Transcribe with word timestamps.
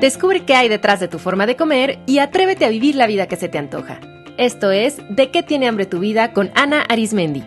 Descubre 0.00 0.46
qué 0.46 0.54
hay 0.54 0.70
detrás 0.70 0.98
de 0.98 1.08
tu 1.08 1.18
forma 1.18 1.44
de 1.44 1.56
comer 1.56 1.98
y 2.06 2.20
atrévete 2.20 2.64
a 2.64 2.70
vivir 2.70 2.94
la 2.94 3.06
vida 3.06 3.28
que 3.28 3.36
se 3.36 3.50
te 3.50 3.58
antoja. 3.58 4.00
Esto 4.38 4.70
es 4.70 4.96
De 5.10 5.30
qué 5.30 5.42
tiene 5.42 5.68
hambre 5.68 5.84
tu 5.84 5.98
vida 5.98 6.32
con 6.32 6.50
Ana 6.54 6.80
Arismendi. 6.88 7.44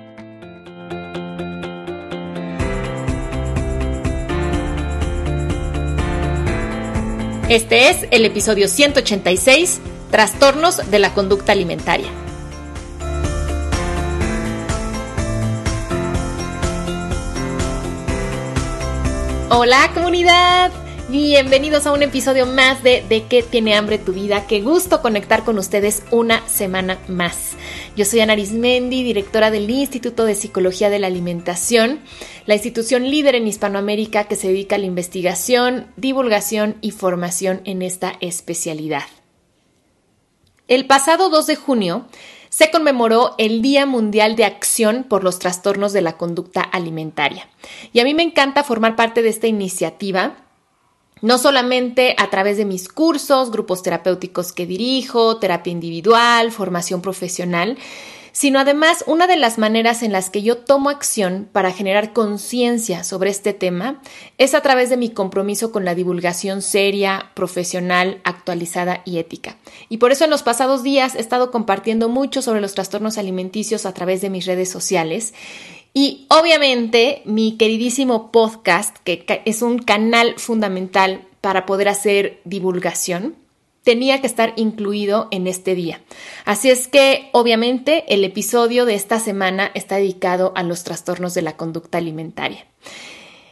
Este 7.49 7.89
es 7.89 8.05
el 8.11 8.23
episodio 8.23 8.67
186, 8.67 9.81
Trastornos 10.11 10.91
de 10.91 10.99
la 10.99 11.11
conducta 11.15 11.53
alimentaria. 11.53 12.09
Hola 19.49 19.89
comunidad, 19.95 20.71
bienvenidos 21.13 21.85
a 21.85 21.91
un 21.91 22.01
episodio 22.01 22.47
más 22.47 22.81
de 22.81 23.05
De 23.07 23.25
qué 23.27 23.43
tiene 23.43 23.75
hambre 23.75 23.99
tu 23.99 24.13
vida. 24.13 24.47
Qué 24.47 24.61
gusto 24.61 25.03
conectar 25.03 25.43
con 25.43 25.59
ustedes 25.59 26.01
una 26.09 26.41
semana 26.47 26.97
más. 27.07 27.51
Yo 27.95 28.03
soy 28.03 28.21
Ana 28.21 28.33
Arismendi, 28.33 29.03
directora 29.03 29.51
del 29.51 29.69
Instituto 29.69 30.25
de 30.25 30.33
Psicología 30.33 30.89
de 30.89 30.97
la 30.97 31.05
Alimentación, 31.05 31.99
la 32.47 32.55
institución 32.55 33.11
líder 33.11 33.35
en 33.35 33.47
Hispanoamérica 33.47 34.23
que 34.23 34.35
se 34.35 34.47
dedica 34.47 34.75
a 34.75 34.79
la 34.79 34.87
investigación, 34.87 35.85
divulgación 35.97 36.77
y 36.81 36.89
formación 36.89 37.61
en 37.65 37.83
esta 37.83 38.13
especialidad. 38.19 39.03
El 40.67 40.87
pasado 40.87 41.29
2 41.29 41.45
de 41.45 41.55
junio 41.55 42.07
se 42.49 42.71
conmemoró 42.71 43.35
el 43.37 43.61
Día 43.61 43.85
Mundial 43.85 44.35
de 44.35 44.45
Acción 44.45 45.05
por 45.07 45.23
los 45.23 45.37
Trastornos 45.37 45.93
de 45.93 46.01
la 46.01 46.17
Conducta 46.17 46.61
Alimentaria. 46.61 47.49
Y 47.91 47.99
a 47.99 48.03
mí 48.03 48.15
me 48.15 48.23
encanta 48.23 48.63
formar 48.63 48.95
parte 48.95 49.21
de 49.21 49.29
esta 49.29 49.45
iniciativa, 49.45 50.37
no 51.23 51.37
solamente 51.37 52.15
a 52.17 52.29
través 52.29 52.57
de 52.57 52.65
mis 52.65 52.89
cursos, 52.89 53.49
grupos 53.49 53.81
terapéuticos 53.81 54.51
que 54.51 54.67
dirijo, 54.67 55.37
terapia 55.37 55.71
individual, 55.71 56.51
formación 56.51 57.01
profesional, 57.01 57.77
sino 58.33 58.59
además 58.59 59.05
una 59.07 59.25
de 59.25 59.37
las 59.37 59.57
maneras 59.57 60.03
en 60.03 60.11
las 60.11 60.29
que 60.29 60.41
yo 60.41 60.57
tomo 60.57 60.89
acción 60.89 61.47
para 61.49 61.71
generar 61.71 62.11
conciencia 62.11 63.05
sobre 63.05 63.29
este 63.29 63.53
tema 63.53 64.01
es 64.37 64.53
a 64.53 64.59
través 64.61 64.89
de 64.89 64.97
mi 64.97 65.11
compromiso 65.11 65.71
con 65.71 65.85
la 65.85 65.95
divulgación 65.95 66.61
seria, 66.61 67.31
profesional, 67.35 68.19
actualizada 68.25 69.01
y 69.05 69.19
ética. 69.19 69.55
Y 69.87 69.99
por 69.99 70.11
eso 70.11 70.25
en 70.25 70.29
los 70.29 70.43
pasados 70.43 70.83
días 70.83 71.15
he 71.15 71.21
estado 71.21 71.51
compartiendo 71.51 72.09
mucho 72.09 72.41
sobre 72.41 72.59
los 72.59 72.73
trastornos 72.73 73.17
alimenticios 73.17 73.85
a 73.85 73.93
través 73.93 74.19
de 74.19 74.29
mis 74.29 74.45
redes 74.45 74.69
sociales. 74.69 75.33
Y 75.93 76.25
obviamente 76.29 77.21
mi 77.25 77.55
queridísimo 77.57 78.31
podcast, 78.31 78.97
que 79.03 79.43
es 79.45 79.61
un 79.61 79.79
canal 79.79 80.35
fundamental 80.37 81.27
para 81.41 81.65
poder 81.65 81.87
hacer 81.87 82.41
divulgación, 82.45 83.35
tenía 83.83 84.21
que 84.21 84.27
estar 84.27 84.53
incluido 84.55 85.27
en 85.31 85.45
este 85.45 85.75
día. 85.75 86.01
Así 86.45 86.69
es 86.69 86.87
que, 86.87 87.29
obviamente, 87.33 88.05
el 88.13 88.23
episodio 88.23 88.85
de 88.85 88.95
esta 88.95 89.19
semana 89.19 89.71
está 89.73 89.97
dedicado 89.97 90.53
a 90.55 90.63
los 90.63 90.83
trastornos 90.83 91.33
de 91.33 91.41
la 91.41 91.57
conducta 91.57 91.97
alimentaria. 91.97 92.65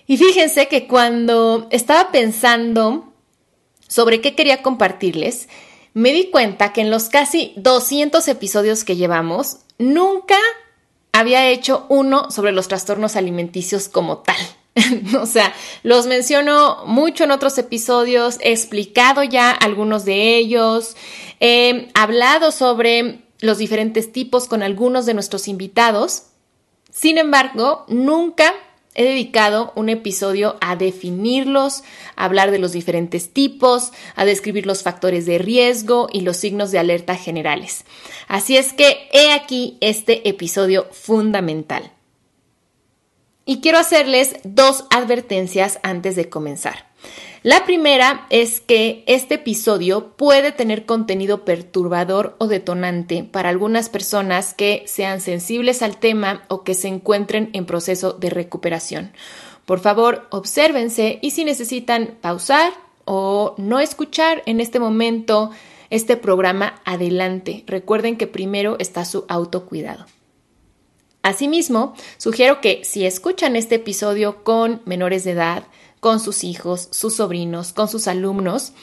Y 0.07 0.17
fíjense 0.17 0.67
que 0.67 0.87
cuando 0.87 1.67
estaba 1.69 2.11
pensando 2.11 3.13
sobre 3.87 4.21
qué 4.21 4.35
quería 4.35 4.63
compartirles, 4.63 5.47
me 5.93 6.13
di 6.13 6.29
cuenta 6.31 6.71
que 6.71 6.81
en 6.81 6.89
los 6.89 7.09
casi 7.09 7.53
200 7.57 8.25
episodios 8.29 8.85
que 8.85 8.95
llevamos, 8.95 9.57
nunca 9.77 10.37
había 11.11 11.49
hecho 11.49 11.85
uno 11.89 12.31
sobre 12.31 12.51
los 12.51 12.67
trastornos 12.67 13.15
alimenticios 13.15 13.89
como 13.89 14.19
tal. 14.19 14.37
o 15.19 15.25
sea, 15.25 15.53
los 15.83 16.07
menciono 16.07 16.85
mucho 16.85 17.25
en 17.25 17.31
otros 17.31 17.57
episodios, 17.57 18.37
he 18.41 18.51
explicado 18.51 19.23
ya 19.23 19.51
algunos 19.51 20.05
de 20.05 20.37
ellos, 20.37 20.95
he 21.39 21.89
hablado 21.93 22.51
sobre 22.51 23.19
los 23.39 23.57
diferentes 23.57 24.11
tipos 24.11 24.47
con 24.47 24.63
algunos 24.63 25.05
de 25.05 25.13
nuestros 25.13 25.47
invitados. 25.47 26.23
Sin 26.91 27.17
embargo, 27.17 27.85
nunca 27.87 28.53
he 28.93 29.03
dedicado 29.03 29.71
un 29.75 29.89
episodio 29.89 30.57
a 30.61 30.75
definirlos, 30.75 31.83
a 32.15 32.25
hablar 32.25 32.51
de 32.51 32.59
los 32.59 32.73
diferentes 32.73 33.29
tipos, 33.31 33.91
a 34.15 34.25
describir 34.25 34.65
los 34.65 34.83
factores 34.83 35.25
de 35.25 35.37
riesgo 35.37 36.09
y 36.11 36.21
los 36.21 36.37
signos 36.37 36.71
de 36.71 36.79
alerta 36.79 37.15
generales. 37.15 37.85
Así 38.27 38.57
es 38.57 38.73
que 38.73 39.09
he 39.13 39.31
aquí 39.31 39.77
este 39.81 40.27
episodio 40.27 40.87
fundamental. 40.91 41.91
Y 43.45 43.61
quiero 43.61 43.79
hacerles 43.79 44.35
dos 44.43 44.85
advertencias 44.91 45.79
antes 45.83 46.15
de 46.15 46.29
comenzar. 46.29 46.90
La 47.43 47.65
primera 47.65 48.27
es 48.29 48.59
que 48.59 49.03
este 49.07 49.35
episodio 49.35 50.09
puede 50.15 50.51
tener 50.51 50.85
contenido 50.85 51.43
perturbador 51.43 52.35
o 52.37 52.45
detonante 52.45 53.23
para 53.23 53.49
algunas 53.49 53.89
personas 53.89 54.53
que 54.53 54.83
sean 54.85 55.21
sensibles 55.21 55.81
al 55.81 55.97
tema 55.97 56.43
o 56.49 56.63
que 56.63 56.75
se 56.75 56.87
encuentren 56.87 57.49
en 57.53 57.65
proceso 57.65 58.13
de 58.13 58.29
recuperación. 58.29 59.11
Por 59.65 59.79
favor, 59.79 60.27
obsérvense 60.29 61.17
y 61.23 61.31
si 61.31 61.43
necesitan 61.43 62.15
pausar 62.21 62.73
o 63.05 63.55
no 63.57 63.79
escuchar 63.79 64.43
en 64.45 64.61
este 64.61 64.79
momento 64.79 65.49
este 65.89 66.17
programa, 66.17 66.79
adelante. 66.85 67.63
Recuerden 67.65 68.17
que 68.17 68.27
primero 68.27 68.75
está 68.77 69.03
su 69.03 69.25
autocuidado. 69.27 70.05
Asimismo, 71.23 71.95
sugiero 72.17 72.61
que 72.61 72.81
si 72.83 73.05
escuchan 73.05 73.55
este 73.55 73.75
episodio 73.75 74.43
con 74.43 74.81
menores 74.85 75.23
de 75.23 75.31
edad, 75.31 75.63
con 76.01 76.19
sus 76.19 76.43
hijos, 76.43 76.89
sus 76.91 77.15
sobrinos, 77.15 77.71
con 77.71 77.87
sus 77.87 78.09
alumnos, 78.09 78.73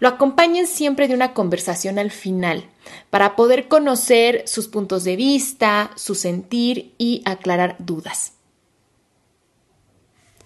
lo 0.00 0.08
acompañen 0.08 0.66
siempre 0.66 1.08
de 1.08 1.14
una 1.14 1.32
conversación 1.32 1.98
al 1.98 2.10
final 2.10 2.68
para 3.08 3.36
poder 3.36 3.68
conocer 3.68 4.42
sus 4.46 4.68
puntos 4.68 5.04
de 5.04 5.16
vista, 5.16 5.92
su 5.94 6.14
sentir 6.14 6.92
y 6.98 7.22
aclarar 7.24 7.76
dudas. 7.78 8.32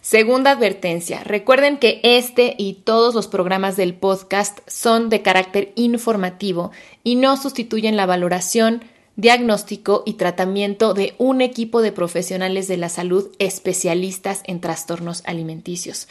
Segunda 0.02 0.52
advertencia, 0.52 1.24
recuerden 1.24 1.78
que 1.78 2.00
este 2.02 2.54
y 2.56 2.74
todos 2.84 3.14
los 3.14 3.26
programas 3.26 3.76
del 3.76 3.94
podcast 3.94 4.60
son 4.66 5.08
de 5.08 5.22
carácter 5.22 5.72
informativo 5.76 6.70
y 7.04 7.16
no 7.16 7.36
sustituyen 7.36 7.96
la 7.96 8.06
valoración, 8.06 8.84
diagnóstico 9.18 10.04
y 10.06 10.14
tratamiento 10.14 10.94
de 10.94 11.14
un 11.18 11.40
equipo 11.40 11.82
de 11.82 11.90
profesionales 11.90 12.68
de 12.68 12.76
la 12.76 12.88
salud 12.88 13.32
especialistas 13.40 14.42
en 14.44 14.60
trastornos 14.60 15.22
alimenticios. 15.26 16.06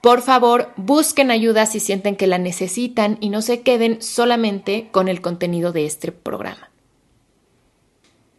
Por 0.00 0.22
favor, 0.22 0.72
busquen 0.76 1.30
ayuda 1.30 1.66
si 1.66 1.78
sienten 1.78 2.16
que 2.16 2.26
la 2.26 2.38
necesitan 2.38 3.16
y 3.20 3.30
no 3.30 3.42
se 3.42 3.62
queden 3.62 4.02
solamente 4.02 4.88
con 4.90 5.06
el 5.06 5.20
contenido 5.20 5.70
de 5.70 5.86
este 5.86 6.10
programa. 6.10 6.68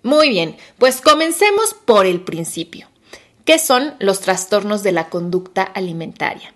Muy 0.04 0.30
bien, 0.30 0.58
pues 0.78 1.00
comencemos 1.00 1.74
por 1.74 2.06
el 2.06 2.22
principio. 2.22 2.88
¿Qué 3.46 3.58
son 3.58 3.96
los 4.00 4.20
trastornos 4.20 4.84
de 4.84 4.92
la 4.92 5.10
conducta 5.10 5.64
alimentaria? 5.64 6.54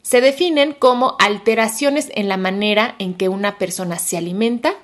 Se 0.00 0.22
definen 0.22 0.72
como 0.72 1.16
alteraciones 1.18 2.10
en 2.14 2.28
la 2.28 2.38
manera 2.38 2.94
en 2.98 3.14
que 3.14 3.28
una 3.28 3.58
persona 3.58 3.98
se 3.98 4.16
alimenta, 4.16 4.74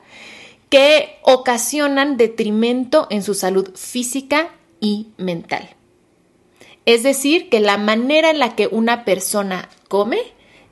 que 0.71 1.19
ocasionan 1.23 2.17
detrimento 2.17 3.07
en 3.11 3.23
su 3.23 3.35
salud 3.35 3.71
física 3.75 4.55
y 4.81 5.09
mental. 5.19 5.69
Es 6.87 7.03
decir, 7.03 7.51
que 7.51 7.61
la 7.61 7.77
manera 7.77 8.31
en 8.31 8.39
la 8.39 8.57
que 8.57 8.69
una 8.69 9.05
persona 9.05 9.69
come 9.89 10.21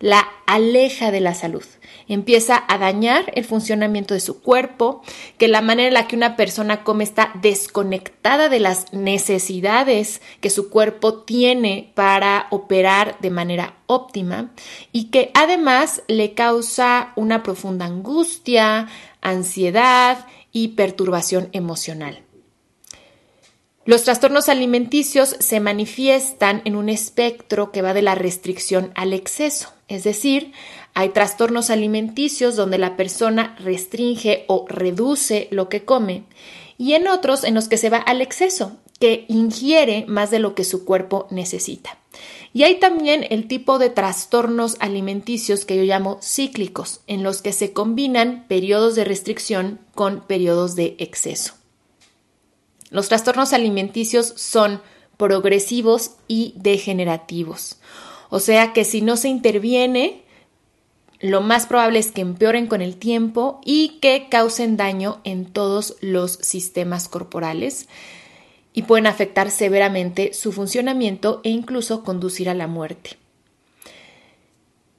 la 0.01 0.29
aleja 0.47 1.11
de 1.11 1.21
la 1.21 1.35
salud, 1.35 1.65
empieza 2.07 2.65
a 2.69 2.79
dañar 2.79 3.33
el 3.35 3.45
funcionamiento 3.45 4.15
de 4.15 4.21
su 4.21 4.41
cuerpo, 4.41 5.03
que 5.39 5.49
la 5.49 5.61
manera 5.61 5.89
en 5.89 5.95
la 5.95 6.09
que 6.09 6.17
una 6.17 6.37
persona 6.37 6.85
come 6.85 7.05
está 7.05 7.33
desconectada 7.41 8.49
de 8.49 8.61
las 8.61 8.93
necesidades 8.93 10.23
que 10.41 10.51
su 10.51 10.71
cuerpo 10.71 11.23
tiene 11.23 11.93
para 11.95 12.47
operar 12.51 13.19
de 13.21 13.31
manera 13.31 13.77
óptima 13.87 14.53
y 14.93 15.07
que 15.07 15.31
además 15.35 16.03
le 16.09 16.35
causa 16.35 17.13
una 17.17 17.43
profunda 17.43 17.87
angustia, 17.87 18.89
ansiedad 19.21 20.27
y 20.53 20.69
perturbación 20.69 21.49
emocional. 21.53 22.23
Los 23.85 24.05
trastornos 24.05 24.51
alimenticios 24.51 25.35
se 25.39 25.61
manifiestan 25.61 26.61
en 26.67 26.77
un 26.77 26.91
espectro 26.91 27.73
que 27.73 27.81
va 27.81 27.95
de 27.95 28.03
la 28.03 28.15
restricción 28.15 28.93
al 28.95 29.15
exceso, 29.15 29.73
es 29.89 30.05
decir, 30.05 30.53
hay 30.95 31.09
trastornos 31.11 31.71
alimenticios 31.71 32.57
donde 32.57 32.79
la 32.79 32.97
persona 32.97 33.57
restringe 33.59 34.45
o 34.47 34.67
reduce 34.69 35.49
lo 35.51 35.69
que 35.69 35.85
come 35.85 36.25
y 36.77 36.93
en 36.93 37.09
otros 37.09 37.43
en 37.43 37.55
los 37.55 37.69
que 37.69 37.79
se 37.79 37.91
va 37.91 37.99
al 37.99 38.21
exceso, 38.21 38.77
que 39.01 39.25
ingiere 39.29 40.05
más 40.07 40.31
de 40.31 40.39
lo 40.39 40.55
que 40.55 40.65
su 40.65 40.85
cuerpo 40.85 41.27
necesita. 41.31 41.99
Y 42.53 42.63
hay 42.63 42.81
también 42.81 43.27
el 43.31 43.47
tipo 43.49 43.79
de 43.79 43.91
trastornos 43.91 44.77
alimenticios 44.81 45.65
que 45.65 45.77
yo 45.77 45.83
llamo 45.83 46.19
cíclicos, 46.23 47.01
en 47.07 47.23
los 47.23 47.43
que 47.43 47.53
se 47.53 47.73
combinan 47.73 48.47
periodos 48.49 48.95
de 48.95 49.05
restricción 49.05 49.81
con 49.95 50.21
periodos 50.27 50.75
de 50.75 50.97
exceso. 50.99 51.55
Los 52.91 53.09
trastornos 53.09 53.53
alimenticios 53.53 54.33
son 54.37 54.81
progresivos 55.17 56.13
y 56.27 56.55
degenerativos. 56.57 57.78
O 58.31 58.41
sea 58.41 58.73
que 58.73 58.85
si 58.85 59.01
no 59.01 59.17
se 59.17 59.29
interviene, 59.29 60.23
lo 61.21 61.41
más 61.41 61.67
probable 61.67 61.99
es 61.99 62.13
que 62.13 62.21
empeoren 62.21 62.67
con 62.67 62.81
el 62.81 62.97
tiempo 62.97 63.61
y 63.65 63.99
que 64.01 64.29
causen 64.31 64.77
daño 64.77 65.21
en 65.25 65.47
todos 65.47 65.97
los 66.01 66.33
sistemas 66.33 67.09
corporales 67.09 67.89
y 68.73 68.83
pueden 68.83 69.07
afectar 69.07 69.51
severamente 69.51 70.33
su 70.35 70.53
funcionamiento 70.53 71.41
e 71.43 71.51
incluso 71.51 72.05
conducir 72.05 72.49
a 72.49 72.55
la 72.55 72.69
muerte. 72.69 73.17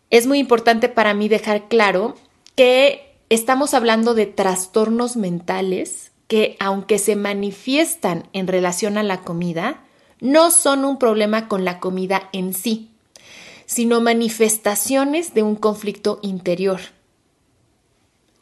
Es 0.10 0.28
muy 0.28 0.40
importante 0.40 0.90
para 0.90 1.14
mí 1.14 1.30
dejar 1.30 1.68
claro 1.70 2.16
que 2.56 3.16
estamos 3.30 3.74
hablando 3.74 4.16
de 4.16 4.26
trastornos 4.26 5.16
mentales 5.16 6.12
que, 6.28 6.58
aunque 6.60 7.00
se 7.00 7.16
manifiestan 7.16 8.28
en 8.34 8.48
relación 8.48 8.98
a 8.98 9.04
la 9.04 9.22
comida, 9.22 9.84
no 10.20 10.52
son 10.52 10.84
un 10.84 11.00
problema 11.00 11.48
con 11.48 11.64
la 11.64 11.80
comida 11.80 12.30
en 12.34 12.54
sí, 12.54 12.90
sino 13.70 14.02
manifestaciones 14.02 15.36
de 15.36 15.44
un 15.44 15.56
conflicto 15.56 16.18
interior. 16.24 16.80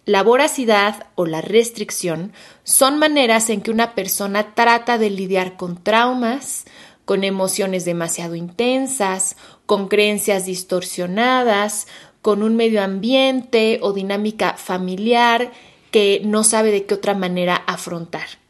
La 0.06 0.24
voracidad 0.24 1.07
o 1.15 1.25
la 1.25 1.41
restricción 1.41 2.31
son 2.63 2.97
maneras 2.97 3.50
en 3.50 3.59
que 3.59 3.69
una 3.69 3.94
persona 3.94 4.56
trata 4.56 4.97
de 4.97 5.09
lidiar 5.09 5.57
con 5.57 5.83
traumas, 5.83 6.63
con 7.03 7.25
emociones 7.25 7.83
demasiado 7.83 8.35
intensas, 8.35 9.35
con 9.65 9.89
creencias 9.89 10.45
distorsionadas, 10.45 11.88
con 12.21 12.41
un 12.41 12.56
medio 12.56 12.81
ambiente 12.81 13.79
o 13.81 13.91
dinámica 13.91 14.53
familiar 14.53 15.51
que 15.91 16.21
no 16.24 16.45
sabe 16.45 16.71
de 16.71 16.85
qué 16.85 16.94
otra 16.94 17.15
manera 17.15 17.57
afrontar. 17.68 18.46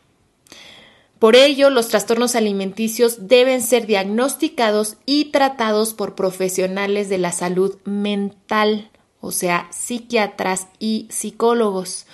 Por 1.19 1.35
ello, 1.35 1.69
los 1.71 1.87
trastornos 1.87 2.35
alimenticios 2.35 3.27
deben 3.27 3.63
ser 3.63 3.87
diagnosticados 3.87 4.97
y 5.05 5.25
tratados 5.25 5.93
por 5.93 6.13
profesionales 6.13 7.09
de 7.09 7.17
la 7.17 7.31
salud 7.31 7.77
mental, 7.85 8.91
o 9.19 9.31
sea, 9.31 9.67
psiquiatras 9.71 10.67
y 10.77 11.07
psicólogos, 11.09 12.05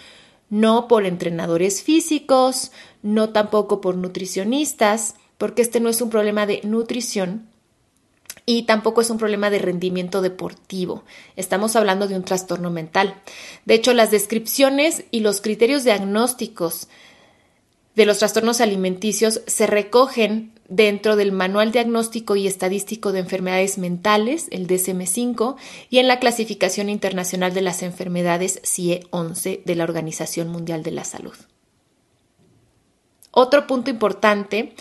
no 0.50 0.88
por 0.88 1.06
entrenadores 1.06 1.84
físicos, 1.84 2.72
no 3.02 3.30
tampoco 3.32 3.82
por 3.82 3.98
nutricionistas, 3.98 5.16
porque 5.38 5.64
este 5.64 5.82
no 5.82 5.90
es 5.90 6.00
un 6.02 6.10
problema 6.10 6.46
de 6.46 6.62
nutrición 6.64 7.50
y 8.46 8.64
tampoco 8.64 9.02
es 9.02 9.10
un 9.10 9.18
problema 9.18 9.50
de 9.50 9.60
rendimiento 9.60 10.22
deportivo. 10.22 11.04
Estamos 11.36 11.76
hablando 11.76 12.08
de 12.08 12.16
un 12.16 12.24
trastorno 12.24 12.70
mental. 12.70 13.22
De 13.66 13.74
hecho, 13.74 13.94
las 13.94 14.12
descripciones 14.12 15.04
y 15.12 15.20
los 15.20 15.42
criterios 15.42 15.84
diagnósticos 15.84 16.88
de 17.96 18.06
los 18.06 18.20
trastornos 18.20 18.62
alimenticios 18.62 19.42
se 19.46 19.68
recogen 19.68 20.54
dentro 20.68 21.16
del 21.16 21.32
Manual 21.32 21.72
Diagnóstico 21.72 22.36
y 22.36 22.48
Estadístico 22.48 23.12
de 23.12 23.20
Enfermedades 23.20 23.78
Mentales, 23.78 24.48
el 24.52 24.68
DSM-5, 24.68 25.56
y 25.90 26.00
en 26.00 26.08
la 26.08 26.20
Clasificación 26.20 26.90
Internacional 26.90 27.54
de 27.54 27.62
las 27.62 27.84
Enfermedades 27.84 28.60
CIE-11 28.64 29.64
de 29.64 29.76
la 29.76 29.84
Organización 29.84 30.50
Mundial 30.50 30.82
de 30.82 30.92
la 30.92 31.04
Salud. 31.04 31.36
Otro 33.32 33.68
punto 33.68 33.90
importante 33.90 34.76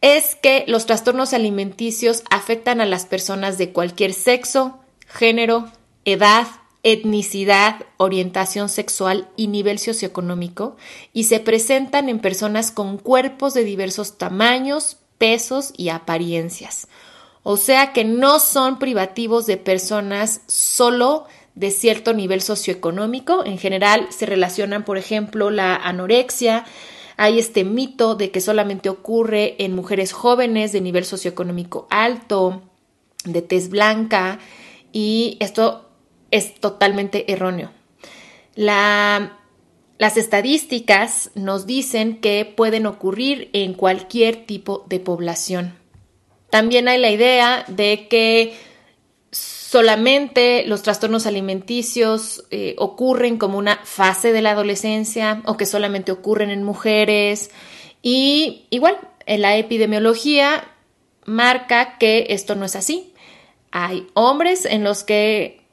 es 0.00 0.34
que 0.36 0.64
los 0.66 0.86
trastornos 0.86 1.32
alimenticios 1.32 2.22
afectan 2.30 2.80
a 2.80 2.86
las 2.86 3.06
personas 3.06 3.58
de 3.58 3.72
cualquier 3.72 4.12
sexo, 4.12 4.78
género, 5.06 5.70
edad, 6.04 6.46
etnicidad, 6.84 7.86
orientación 7.96 8.68
sexual 8.68 9.28
y 9.36 9.48
nivel 9.48 9.78
socioeconómico 9.78 10.76
y 11.12 11.24
se 11.24 11.40
presentan 11.40 12.08
en 12.08 12.20
personas 12.20 12.70
con 12.70 12.98
cuerpos 12.98 13.54
de 13.54 13.64
diversos 13.64 14.18
tamaños, 14.18 14.98
pesos 15.18 15.72
y 15.76 15.88
apariencias. 15.88 16.86
O 17.42 17.56
sea 17.56 17.92
que 17.92 18.04
no 18.04 18.38
son 18.38 18.78
privativos 18.78 19.46
de 19.46 19.56
personas 19.56 20.42
solo 20.46 21.24
de 21.54 21.70
cierto 21.70 22.12
nivel 22.12 22.42
socioeconómico. 22.42 23.44
En 23.44 23.58
general 23.58 24.06
se 24.10 24.26
relacionan, 24.26 24.84
por 24.84 24.98
ejemplo, 24.98 25.50
la 25.50 25.76
anorexia. 25.76 26.64
Hay 27.16 27.38
este 27.38 27.64
mito 27.64 28.14
de 28.14 28.30
que 28.30 28.40
solamente 28.40 28.90
ocurre 28.90 29.56
en 29.58 29.74
mujeres 29.74 30.12
jóvenes 30.12 30.72
de 30.72 30.80
nivel 30.82 31.04
socioeconómico 31.04 31.86
alto, 31.90 32.62
de 33.24 33.40
tez 33.40 33.70
blanca, 33.70 34.38
y 34.92 35.38
esto 35.40 35.84
es 36.34 36.56
totalmente 36.56 37.32
erróneo. 37.32 37.70
las 38.56 40.16
estadísticas 40.16 41.30
nos 41.36 41.66
dicen 41.66 42.20
que 42.20 42.44
pueden 42.44 42.86
ocurrir 42.86 43.50
en 43.52 43.74
cualquier 43.74 44.44
tipo 44.44 44.84
de 44.88 44.98
población. 44.98 45.78
También 46.50 46.88
hay 46.88 46.98
la 46.98 47.10
idea 47.10 47.64
de 47.68 48.08
que 48.08 48.54
solamente 49.30 50.64
los 50.66 50.82
trastornos 50.82 51.26
alimenticios 51.26 52.44
eh, 52.50 52.74
ocurren 52.78 53.38
como 53.38 53.56
una 53.56 53.76
fase 53.84 54.32
de 54.32 54.42
la 54.42 54.50
adolescencia 54.50 55.40
o 55.46 55.56
que 55.56 55.66
solamente 55.66 56.10
ocurren 56.10 56.50
en 56.50 56.64
mujeres. 56.64 57.52
Y 58.02 58.66
igual, 58.70 58.98
en 59.26 59.42
la 59.42 59.56
epidemiología 59.56 60.68
marca 61.26 61.96
que 61.98 62.26
esto 62.30 62.56
no 62.56 62.64
es 62.64 62.74
así. 62.74 63.12
Hay 63.70 64.08
hombres 64.14 64.64
en 64.64 64.84
los 64.84 65.04
que 65.04 65.63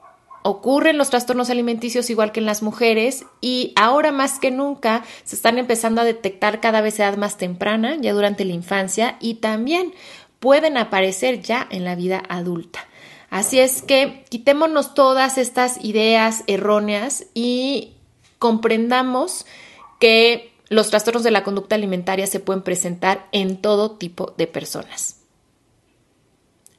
ocurren 0.43 0.97
los 0.97 1.09
trastornos 1.09 1.49
alimenticios 1.49 2.09
igual 2.09 2.31
que 2.31 2.39
en 2.39 2.45
las 2.45 2.63
mujeres 2.63 3.25
y 3.41 3.73
ahora 3.75 4.11
más 4.11 4.39
que 4.39 4.51
nunca 4.51 5.03
se 5.23 5.35
están 5.35 5.57
empezando 5.57 6.01
a 6.01 6.05
detectar 6.05 6.59
cada 6.59 6.81
vez 6.81 6.99
edad 6.99 7.17
más 7.17 7.37
temprana, 7.37 7.95
ya 7.99 8.13
durante 8.13 8.45
la 8.45 8.53
infancia 8.53 9.17
y 9.19 9.35
también 9.35 9.93
pueden 10.39 10.77
aparecer 10.77 11.41
ya 11.41 11.67
en 11.69 11.85
la 11.85 11.95
vida 11.95 12.23
adulta. 12.29 12.79
Así 13.29 13.59
es 13.59 13.81
que 13.81 14.25
quitémonos 14.29 14.93
todas 14.93 15.37
estas 15.37 15.83
ideas 15.83 16.43
erróneas 16.47 17.25
y 17.33 17.93
comprendamos 18.39 19.45
que 19.99 20.51
los 20.67 20.89
trastornos 20.89 21.23
de 21.23 21.31
la 21.31 21.43
conducta 21.43 21.75
alimentaria 21.75 22.27
se 22.27 22.39
pueden 22.39 22.63
presentar 22.63 23.27
en 23.31 23.61
todo 23.61 23.91
tipo 23.91 24.33
de 24.37 24.47
personas. 24.47 25.17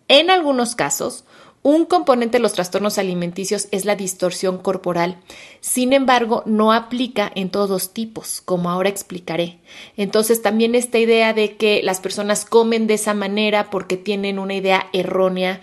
En 0.08 0.28
algunos 0.28 0.74
casos, 0.74 1.24
un 1.62 1.84
componente 1.84 2.38
de 2.38 2.42
los 2.42 2.54
trastornos 2.54 2.98
alimenticios 2.98 3.68
es 3.70 3.84
la 3.84 3.94
distorsión 3.94 4.58
corporal. 4.58 5.18
Sin 5.60 5.92
embargo, 5.92 6.42
no 6.44 6.72
aplica 6.72 7.30
en 7.36 7.50
todos 7.50 7.94
tipos, 7.94 8.40
como 8.40 8.68
ahora 8.68 8.88
explicaré. 8.88 9.60
Entonces, 9.96 10.42
también 10.42 10.74
esta 10.74 10.98
idea 10.98 11.32
de 11.32 11.56
que 11.56 11.80
las 11.84 12.00
personas 12.00 12.44
comen 12.44 12.88
de 12.88 12.94
esa 12.94 13.14
manera 13.14 13.70
porque 13.70 13.96
tienen 13.96 14.40
una 14.40 14.54
idea 14.54 14.88
errónea 14.92 15.60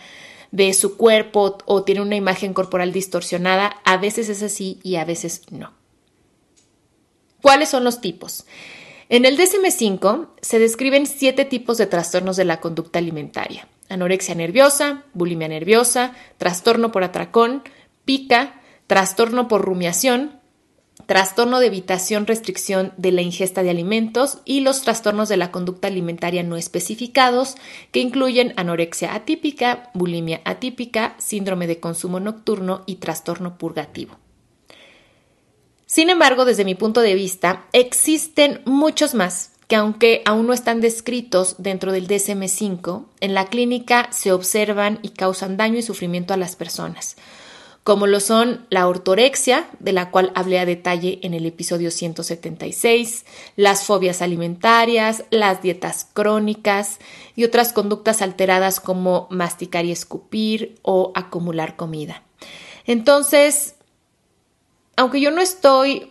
de 0.51 0.73
su 0.73 0.95
cuerpo 0.95 1.57
o 1.65 1.83
tienen 1.83 2.03
una 2.03 2.15
imagen 2.15 2.53
corporal 2.53 2.93
distorsionada, 2.93 3.81
a 3.83 3.97
veces 3.97 4.29
es 4.29 4.41
así 4.41 4.79
y 4.83 4.95
a 4.95 5.05
veces 5.05 5.43
no. 5.51 5.73
¿Cuáles 7.41 7.69
son 7.69 7.83
los 7.83 7.99
tipos? 7.99 8.45
En 9.09 9.25
el 9.25 9.37
DSM-5 9.37 10.29
se 10.41 10.59
describen 10.59 11.07
siete 11.07 11.43
tipos 11.43 11.77
de 11.77 11.87
trastornos 11.87 12.37
de 12.37 12.45
la 12.45 12.61
conducta 12.61 12.99
alimentaria 12.99 13.67
anorexia 13.89 14.35
nerviosa, 14.35 15.03
bulimia 15.13 15.47
nerviosa, 15.47 16.13
trastorno 16.37 16.91
por 16.91 17.03
atracón, 17.03 17.63
pica, 18.05 18.61
trastorno 18.87 19.47
por 19.47 19.61
rumiación, 19.61 20.39
trastorno 21.05 21.59
de 21.59 21.67
evitación 21.67 22.27
restricción 22.27 22.93
de 22.97 23.11
la 23.11 23.21
ingesta 23.21 23.63
de 23.63 23.69
alimentos 23.69 24.39
y 24.45 24.61
los 24.61 24.81
trastornos 24.81 25.29
de 25.29 25.37
la 25.37 25.51
conducta 25.51 25.87
alimentaria 25.87 26.43
no 26.43 26.55
especificados 26.55 27.55
que 27.91 27.99
incluyen 27.99 28.53
anorexia 28.57 29.15
atípica, 29.15 29.89
bulimia 29.93 30.41
atípica, 30.45 31.15
síndrome 31.17 31.67
de 31.67 31.79
consumo 31.79 32.19
nocturno 32.19 32.83
y 32.85 32.95
trastorno 32.95 33.57
purgativo. 33.57 34.17
Sin 35.85 36.11
embargo, 36.11 36.45
desde 36.45 36.65
mi 36.65 36.75
punto 36.75 37.01
de 37.01 37.15
vista, 37.15 37.65
existen 37.73 38.61
muchos 38.65 39.15
más 39.15 39.53
que 39.69 39.75
aunque 39.75 40.23
aún 40.25 40.47
no 40.47 40.53
están 40.53 40.81
descritos 40.81 41.55
dentro 41.59 41.91
del 41.91 42.07
DSM5, 42.07 43.05
en 43.19 43.35
la 43.35 43.45
clínica 43.45 44.11
se 44.11 44.31
observan 44.31 44.97
y 45.03 45.09
causan 45.09 45.57
daño 45.57 45.77
y 45.77 45.83
sufrimiento 45.83 46.33
a 46.33 46.37
las 46.37 46.55
personas, 46.55 47.17
como 47.83 48.07
lo 48.07 48.19
son 48.19 48.65
la 48.71 48.87
ortorexia, 48.87 49.69
de 49.79 49.93
la 49.93 50.09
cual 50.09 50.31
hablé 50.33 50.57
a 50.57 50.65
detalle 50.65 51.19
en 51.21 51.35
el 51.35 51.45
episodio 51.45 51.91
176, 51.91 53.25
las 53.57 53.83
fobias 53.85 54.23
alimentarias, 54.23 55.23
las 55.29 55.61
dietas 55.61 56.07
crónicas 56.13 56.97
y 57.35 57.43
otras 57.43 57.71
conductas 57.71 58.23
alteradas 58.23 58.79
como 58.79 59.27
masticar 59.29 59.85
y 59.85 59.91
escupir 59.91 60.79
o 60.81 61.11
acumular 61.13 61.75
comida. 61.75 62.23
Entonces, 62.87 63.75
aunque 64.95 65.21
yo 65.21 65.29
no 65.29 65.41
estoy 65.41 66.07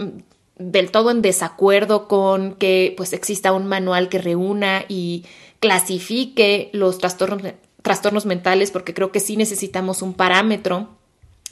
del 0.59 0.91
todo 0.91 1.11
en 1.11 1.23
desacuerdo 1.23 2.09
con 2.09 2.55
que 2.55 2.95
pues 2.97 3.13
exista 3.13 3.53
un 3.53 3.67
manual 3.67 4.09
que 4.09 4.19
reúna 4.19 4.85
y 4.89 5.25
clasifique 5.61 6.71
los 6.73 6.99
trastornos, 6.99 7.55
trastornos 7.83 8.27
mentales 8.27 8.71
porque 8.71 8.95
creo 8.95 9.13
que 9.13 9.21
sí 9.21 9.37
necesitamos 9.37 10.03
un 10.03 10.15
parámetro 10.15 10.89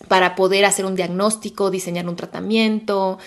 para 0.08 0.34
poder 0.34 0.64
hacer 0.64 0.84
un 0.84 0.96
diagnóstico, 0.96 1.70
diseñar 1.70 2.08
un 2.08 2.16
tratamiento, 2.16 3.18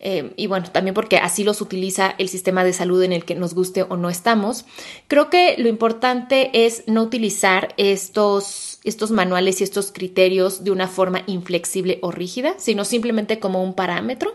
eh, 0.00 0.32
y 0.36 0.46
bueno, 0.46 0.70
también 0.70 0.94
porque 0.94 1.16
así 1.16 1.42
los 1.42 1.60
utiliza 1.60 2.14
el 2.18 2.28
sistema 2.28 2.62
de 2.62 2.72
salud 2.72 3.02
en 3.02 3.12
el 3.12 3.24
que 3.24 3.34
nos 3.34 3.54
guste 3.54 3.82
o 3.82 3.96
no 3.96 4.10
estamos, 4.10 4.64
creo 5.08 5.28
que 5.28 5.56
lo 5.58 5.68
importante 5.68 6.50
es 6.66 6.84
no 6.86 7.02
utilizar 7.02 7.74
estos, 7.76 8.78
estos 8.84 9.10
manuales 9.10 9.60
y 9.60 9.64
estos 9.64 9.90
criterios 9.90 10.62
de 10.62 10.70
una 10.70 10.86
forma 10.86 11.24
inflexible 11.26 11.98
o 12.02 12.12
rígida, 12.12 12.54
sino 12.58 12.84
simplemente 12.84 13.40
como 13.40 13.62
un 13.62 13.74
parámetro. 13.74 14.34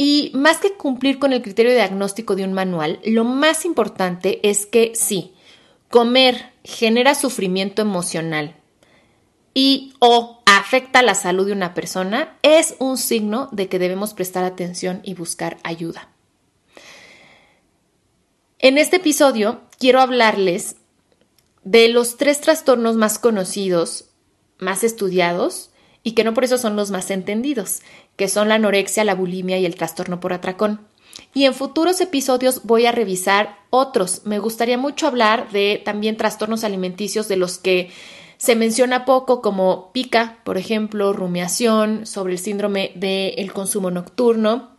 Y 0.00 0.30
más 0.32 0.58
que 0.58 0.74
cumplir 0.74 1.18
con 1.18 1.32
el 1.32 1.42
criterio 1.42 1.72
diagnóstico 1.72 2.36
de 2.36 2.44
un 2.44 2.52
manual, 2.52 3.00
lo 3.04 3.24
más 3.24 3.64
importante 3.64 4.48
es 4.48 4.64
que 4.64 4.92
sí, 4.94 5.34
comer 5.90 6.52
genera 6.62 7.16
sufrimiento 7.16 7.82
emocional 7.82 8.54
y 9.54 9.92
o 9.98 10.40
afecta 10.46 11.02
la 11.02 11.16
salud 11.16 11.46
de 11.46 11.52
una 11.52 11.74
persona, 11.74 12.38
es 12.42 12.76
un 12.78 12.96
signo 12.96 13.48
de 13.50 13.68
que 13.68 13.80
debemos 13.80 14.14
prestar 14.14 14.44
atención 14.44 15.00
y 15.02 15.14
buscar 15.14 15.58
ayuda. 15.64 16.08
En 18.60 18.78
este 18.78 18.96
episodio 18.96 19.62
quiero 19.80 20.00
hablarles 20.00 20.76
de 21.64 21.88
los 21.88 22.16
tres 22.16 22.40
trastornos 22.40 22.94
más 22.94 23.18
conocidos, 23.18 24.10
más 24.58 24.84
estudiados 24.84 25.70
y 26.08 26.12
que 26.12 26.24
no 26.24 26.32
por 26.32 26.42
eso 26.42 26.56
son 26.56 26.74
los 26.74 26.90
más 26.90 27.10
entendidos, 27.10 27.82
que 28.16 28.28
son 28.28 28.48
la 28.48 28.54
anorexia, 28.54 29.04
la 29.04 29.14
bulimia 29.14 29.58
y 29.58 29.66
el 29.66 29.74
trastorno 29.74 30.20
por 30.20 30.32
atracón. 30.32 30.80
Y 31.34 31.44
en 31.44 31.52
futuros 31.52 32.00
episodios 32.00 32.62
voy 32.64 32.86
a 32.86 32.92
revisar 32.92 33.58
otros. 33.68 34.22
Me 34.24 34.38
gustaría 34.38 34.78
mucho 34.78 35.06
hablar 35.06 35.50
de 35.50 35.82
también 35.84 36.16
trastornos 36.16 36.64
alimenticios 36.64 37.28
de 37.28 37.36
los 37.36 37.58
que 37.58 37.90
se 38.38 38.56
menciona 38.56 39.04
poco 39.04 39.42
como 39.42 39.92
pica, 39.92 40.38
por 40.44 40.56
ejemplo, 40.56 41.12
rumiación, 41.12 42.06
sobre 42.06 42.32
el 42.32 42.38
síndrome 42.38 42.92
del 42.94 43.52
consumo 43.52 43.90
nocturno. 43.90 44.70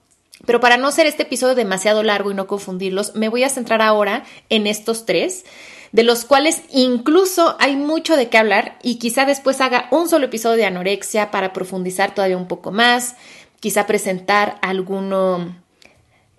Pero 0.48 0.60
para 0.60 0.78
no 0.78 0.88
hacer 0.88 1.06
este 1.06 1.24
episodio 1.24 1.54
demasiado 1.54 2.02
largo 2.02 2.32
y 2.32 2.34
no 2.34 2.48
confundirlos, 2.48 3.14
me 3.14 3.30
voy 3.30 3.44
a 3.44 3.50
centrar 3.50 3.84
ahora 3.84 4.24
en 4.50 4.66
estos 4.66 5.06
tres, 5.06 5.46
de 5.92 6.04
los 6.04 6.26
cuales 6.26 6.62
incluso 6.72 7.56
hay 7.60 7.76
mucho 7.76 8.16
de 8.16 8.30
qué 8.30 8.38
hablar 8.38 8.78
y 8.84 8.96
quizá 8.96 9.26
después 9.26 9.62
haga 9.62 9.88
un 9.92 10.10
solo 10.10 10.26
episodio 10.26 10.58
de 10.58 10.66
anorexia 10.66 11.32
para 11.32 11.54
profundizar 11.54 12.14
todavía 12.14 12.38
un 12.38 12.48
poco 12.48 12.72
más, 12.72 13.16
quizá 13.60 13.88
presentar 13.88 14.58
alguno 14.62 15.56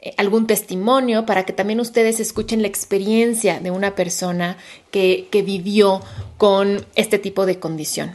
eh, 0.03 0.15
algún 0.17 0.47
testimonio 0.47 1.27
para 1.27 1.45
que 1.45 1.53
también 1.53 1.81
ustedes 1.81 2.21
escuchen 2.21 2.63
la 2.63 2.69
experiencia 2.69 3.61
de 3.61 3.71
una 3.71 3.95
persona 3.95 4.57
que, 4.91 5.29
que 5.31 5.43
vivió 5.43 6.01
con 6.39 6.87
este 6.95 7.19
tipo 7.19 7.45
de 7.45 7.59
condición. 7.59 8.15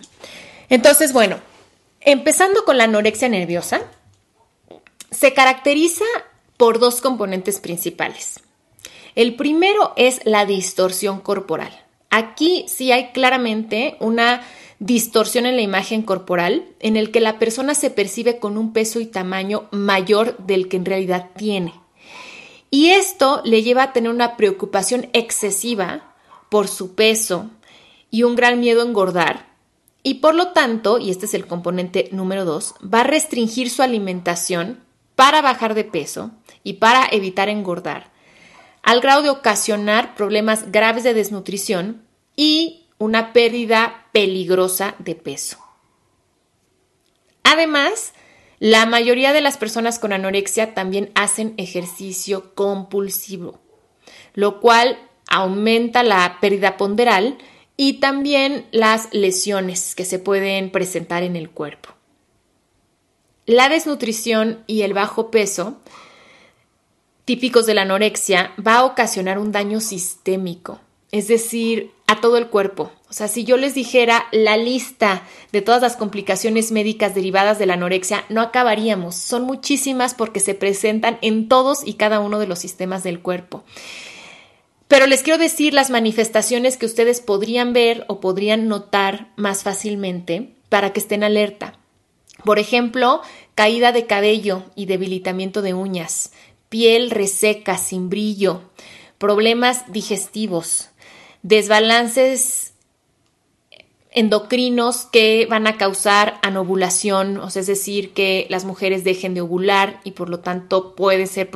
Entonces, 0.69 1.13
bueno, 1.13 1.37
empezando 2.01 2.65
con 2.65 2.77
la 2.77 2.85
anorexia 2.85 3.29
nerviosa, 3.29 3.81
se 5.11 5.33
caracteriza 5.33 6.05
por 6.57 6.79
dos 6.79 7.01
componentes 7.01 7.59
principales. 7.59 8.39
El 9.15 9.35
primero 9.35 9.93
es 9.95 10.21
la 10.25 10.45
distorsión 10.45 11.21
corporal. 11.21 11.71
Aquí 12.09 12.65
sí 12.67 12.91
hay 12.91 13.11
claramente 13.11 13.95
una 13.99 14.41
distorsión 14.79 15.45
en 15.45 15.55
la 15.55 15.61
imagen 15.61 16.01
corporal 16.01 16.65
en 16.79 16.97
el 16.97 17.11
que 17.11 17.21
la 17.21 17.39
persona 17.39 17.75
se 17.75 17.89
percibe 17.89 18.39
con 18.39 18.57
un 18.57 18.73
peso 18.73 18.99
y 18.99 19.05
tamaño 19.05 19.67
mayor 19.71 20.37
del 20.37 20.67
que 20.67 20.77
en 20.77 20.85
realidad 20.85 21.29
tiene. 21.37 21.73
Y 22.69 22.89
esto 22.89 23.41
le 23.45 23.63
lleva 23.63 23.83
a 23.83 23.93
tener 23.93 24.11
una 24.11 24.35
preocupación 24.35 25.09
excesiva 25.13 26.13
por 26.49 26.67
su 26.67 26.93
peso 26.95 27.49
y 28.11 28.23
un 28.23 28.35
gran 28.35 28.59
miedo 28.59 28.81
a 28.81 28.85
engordar. 28.85 29.47
Y 30.03 30.15
por 30.15 30.35
lo 30.35 30.49
tanto, 30.49 30.99
y 30.99 31.09
este 31.09 31.25
es 31.25 31.33
el 31.33 31.47
componente 31.47 32.09
número 32.11 32.45
dos, 32.45 32.75
va 32.81 33.01
a 33.01 33.05
restringir 33.05 33.69
su 33.69 33.81
alimentación 33.81 34.79
para 35.15 35.41
bajar 35.41 35.73
de 35.73 35.85
peso 35.85 36.31
y 36.63 36.73
para 36.73 37.07
evitar 37.11 37.49
engordar, 37.49 38.11
al 38.85 39.01
grado 39.01 39.23
de 39.23 39.31
ocasionar 39.31 40.15
problemas 40.15 40.71
graves 40.71 41.03
de 41.03 41.15
desnutrición 41.15 42.05
y 42.35 42.85
una 42.99 43.33
pérdida 43.33 44.05
peligrosa 44.13 44.95
de 44.99 45.15
peso. 45.15 45.57
Además, 47.43 48.13
la 48.59 48.85
mayoría 48.85 49.33
de 49.33 49.41
las 49.41 49.57
personas 49.57 49.97
con 49.97 50.13
anorexia 50.13 50.75
también 50.75 51.11
hacen 51.15 51.55
ejercicio 51.57 52.53
compulsivo, 52.53 53.59
lo 54.35 54.61
cual 54.61 54.99
aumenta 55.27 56.03
la 56.03 56.37
pérdida 56.39 56.77
ponderal 56.77 57.39
y 57.77 57.93
también 57.93 58.67
las 58.71 59.11
lesiones 59.11 59.95
que 59.95 60.05
se 60.05 60.19
pueden 60.19 60.71
presentar 60.71 61.23
en 61.23 61.35
el 61.35 61.49
cuerpo. 61.49 61.89
La 63.47 63.67
desnutrición 63.67 64.63
y 64.67 64.83
el 64.83 64.93
bajo 64.93 65.31
peso, 65.31 65.81
típicos 67.25 67.65
de 67.65 67.73
la 67.73 67.81
anorexia, 67.81 68.53
va 68.65 68.75
a 68.75 68.85
ocasionar 68.85 69.39
un 69.39 69.51
daño 69.51 69.81
sistémico, 69.81 70.79
es 71.11 71.27
decir, 71.27 71.91
a 72.07 72.21
todo 72.21 72.37
el 72.37 72.47
cuerpo. 72.47 72.91
O 73.09 73.13
sea, 73.13 73.27
si 73.27 73.43
yo 73.43 73.57
les 73.57 73.73
dijera 73.73 74.25
la 74.31 74.57
lista 74.57 75.23
de 75.51 75.61
todas 75.61 75.81
las 75.81 75.95
complicaciones 75.95 76.71
médicas 76.71 77.15
derivadas 77.15 77.57
de 77.57 77.65
la 77.65 77.73
anorexia, 77.73 78.25
no 78.29 78.41
acabaríamos. 78.41 79.15
Son 79.15 79.43
muchísimas 79.43 80.13
porque 80.13 80.39
se 80.39 80.53
presentan 80.53 81.17
en 81.21 81.47
todos 81.47 81.85
y 81.85 81.95
cada 81.95 82.19
uno 82.19 82.39
de 82.39 82.47
los 82.47 82.59
sistemas 82.59 83.03
del 83.03 83.21
cuerpo. 83.21 83.63
Pero 84.87 85.07
les 85.07 85.23
quiero 85.23 85.39
decir 85.39 85.73
las 85.73 85.89
manifestaciones 85.89 86.77
que 86.77 86.85
ustedes 86.85 87.21
podrían 87.21 87.73
ver 87.73 88.05
o 88.07 88.19
podrían 88.19 88.67
notar 88.67 89.31
más 89.35 89.63
fácilmente 89.63 90.53
para 90.69 90.93
que 90.93 90.99
estén 90.99 91.23
alerta. 91.23 91.79
Por 92.43 92.59
ejemplo, 92.59 93.21
caída 93.55 93.91
de 93.91 94.05
cabello 94.05 94.63
y 94.75 94.85
debilitamiento 94.85 95.61
de 95.61 95.73
uñas, 95.73 96.31
piel 96.75 97.09
reseca, 97.09 97.77
sin 97.77 98.09
brillo, 98.09 98.59
problemas 99.17 99.89
digestivos, 99.93 100.89
desbalances 101.41 102.73
endocrinos 104.11 105.05
que 105.05 105.47
van 105.49 105.67
a 105.67 105.77
causar 105.77 106.37
anovulación, 106.41 107.37
o 107.37 107.49
sea, 107.49 107.61
es 107.61 107.67
decir, 107.67 108.11
que 108.11 108.45
las 108.49 108.65
mujeres 108.65 109.05
dejen 109.05 109.33
de 109.33 109.39
ovular 109.39 110.01
y 110.03 110.11
por 110.11 110.27
lo 110.27 110.41
tanto 110.41 110.95
puede 110.95 111.27
ser 111.27 111.49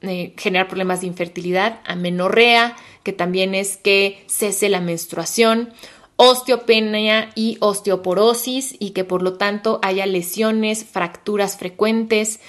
eh, 0.00 0.34
generar 0.36 0.66
problemas 0.66 1.02
de 1.02 1.06
infertilidad, 1.06 1.80
amenorrea, 1.86 2.74
que 3.04 3.12
también 3.12 3.54
es 3.54 3.76
que 3.76 4.24
cese 4.26 4.68
la 4.68 4.80
menstruación, 4.80 5.72
osteopenia 6.16 7.30
y 7.36 7.58
osteoporosis 7.60 8.74
y 8.80 8.90
que 8.90 9.04
por 9.04 9.22
lo 9.22 9.34
tanto 9.34 9.78
haya 9.82 10.04
lesiones, 10.06 10.84
fracturas 10.84 11.56
frecuentes, 11.56 12.40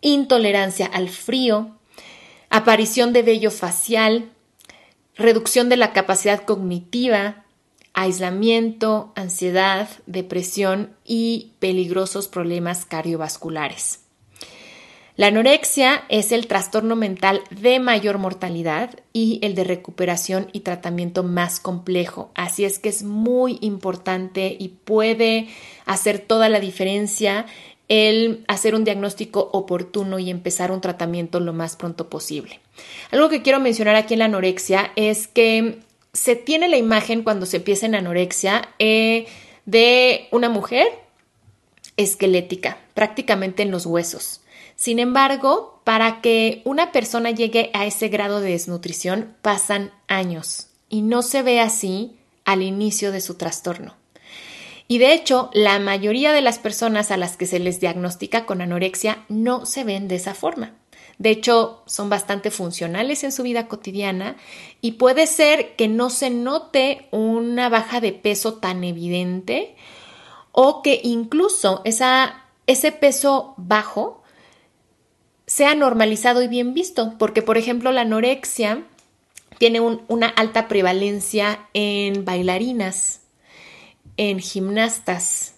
intolerancia 0.00 0.86
al 0.86 1.08
frío, 1.08 1.76
aparición 2.50 3.12
de 3.12 3.22
vello 3.22 3.50
facial, 3.50 4.30
reducción 5.16 5.68
de 5.68 5.76
la 5.76 5.92
capacidad 5.92 6.44
cognitiva, 6.44 7.44
aislamiento, 7.92 9.12
ansiedad, 9.16 9.88
depresión 10.06 10.94
y 11.04 11.52
peligrosos 11.58 12.28
problemas 12.28 12.84
cardiovasculares. 12.84 14.04
La 15.16 15.26
anorexia 15.26 16.04
es 16.08 16.30
el 16.30 16.46
trastorno 16.46 16.94
mental 16.94 17.42
de 17.50 17.80
mayor 17.80 18.18
mortalidad 18.18 19.00
y 19.12 19.40
el 19.42 19.56
de 19.56 19.64
recuperación 19.64 20.48
y 20.52 20.60
tratamiento 20.60 21.24
más 21.24 21.58
complejo. 21.58 22.30
Así 22.36 22.64
es 22.64 22.78
que 22.78 22.88
es 22.88 23.02
muy 23.02 23.58
importante 23.60 24.56
y 24.56 24.68
puede 24.68 25.48
hacer 25.86 26.20
toda 26.20 26.48
la 26.48 26.60
diferencia 26.60 27.46
el 27.88 28.44
hacer 28.48 28.74
un 28.74 28.84
diagnóstico 28.84 29.50
oportuno 29.52 30.18
y 30.18 30.30
empezar 30.30 30.70
un 30.70 30.80
tratamiento 30.80 31.40
lo 31.40 31.52
más 31.52 31.76
pronto 31.76 32.08
posible. 32.08 32.60
Algo 33.10 33.28
que 33.28 33.42
quiero 33.42 33.60
mencionar 33.60 33.96
aquí 33.96 34.14
en 34.14 34.20
la 34.20 34.26
anorexia 34.26 34.92
es 34.94 35.26
que 35.26 35.80
se 36.12 36.36
tiene 36.36 36.68
la 36.68 36.76
imagen 36.76 37.22
cuando 37.22 37.46
se 37.46 37.58
empieza 37.58 37.86
en 37.86 37.94
anorexia 37.94 38.68
eh, 38.78 39.26
de 39.66 40.28
una 40.30 40.48
mujer 40.48 40.86
esquelética, 41.96 42.78
prácticamente 42.94 43.62
en 43.62 43.70
los 43.70 43.86
huesos. 43.86 44.40
Sin 44.76 44.98
embargo, 45.00 45.80
para 45.84 46.20
que 46.20 46.62
una 46.64 46.92
persona 46.92 47.30
llegue 47.30 47.70
a 47.74 47.84
ese 47.86 48.08
grado 48.08 48.40
de 48.40 48.50
desnutrición 48.50 49.34
pasan 49.42 49.90
años 50.06 50.68
y 50.88 51.02
no 51.02 51.22
se 51.22 51.42
ve 51.42 51.60
así 51.60 52.16
al 52.44 52.62
inicio 52.62 53.10
de 53.12 53.20
su 53.20 53.34
trastorno. 53.34 53.97
Y 54.88 54.98
de 54.98 55.12
hecho, 55.12 55.50
la 55.52 55.78
mayoría 55.78 56.32
de 56.32 56.40
las 56.40 56.58
personas 56.58 57.10
a 57.10 57.18
las 57.18 57.36
que 57.36 57.46
se 57.46 57.58
les 57.58 57.78
diagnostica 57.78 58.46
con 58.46 58.62
anorexia 58.62 59.24
no 59.28 59.66
se 59.66 59.84
ven 59.84 60.08
de 60.08 60.16
esa 60.16 60.34
forma. 60.34 60.74
De 61.18 61.30
hecho, 61.30 61.82
son 61.86 62.08
bastante 62.08 62.50
funcionales 62.50 63.22
en 63.22 63.32
su 63.32 63.42
vida 63.42 63.68
cotidiana 63.68 64.36
y 64.80 64.92
puede 64.92 65.26
ser 65.26 65.76
que 65.76 65.88
no 65.88 66.10
se 66.10 66.30
note 66.30 67.08
una 67.10 67.68
baja 67.68 68.00
de 68.00 68.12
peso 68.12 68.54
tan 68.54 68.82
evidente 68.82 69.76
o 70.52 70.80
que 70.80 71.00
incluso 71.02 71.82
ese 71.84 72.92
peso 72.92 73.54
bajo 73.56 74.22
sea 75.46 75.74
normalizado 75.74 76.42
y 76.42 76.48
bien 76.48 76.72
visto, 76.72 77.14
porque 77.18 77.42
por 77.42 77.58
ejemplo 77.58 77.90
la 77.90 78.02
anorexia 78.02 78.84
tiene 79.58 79.80
una 79.80 80.28
alta 80.28 80.68
prevalencia 80.68 81.68
en 81.74 82.24
bailarinas, 82.24 83.22
en 84.18 84.40
gimnastas, 84.40 85.54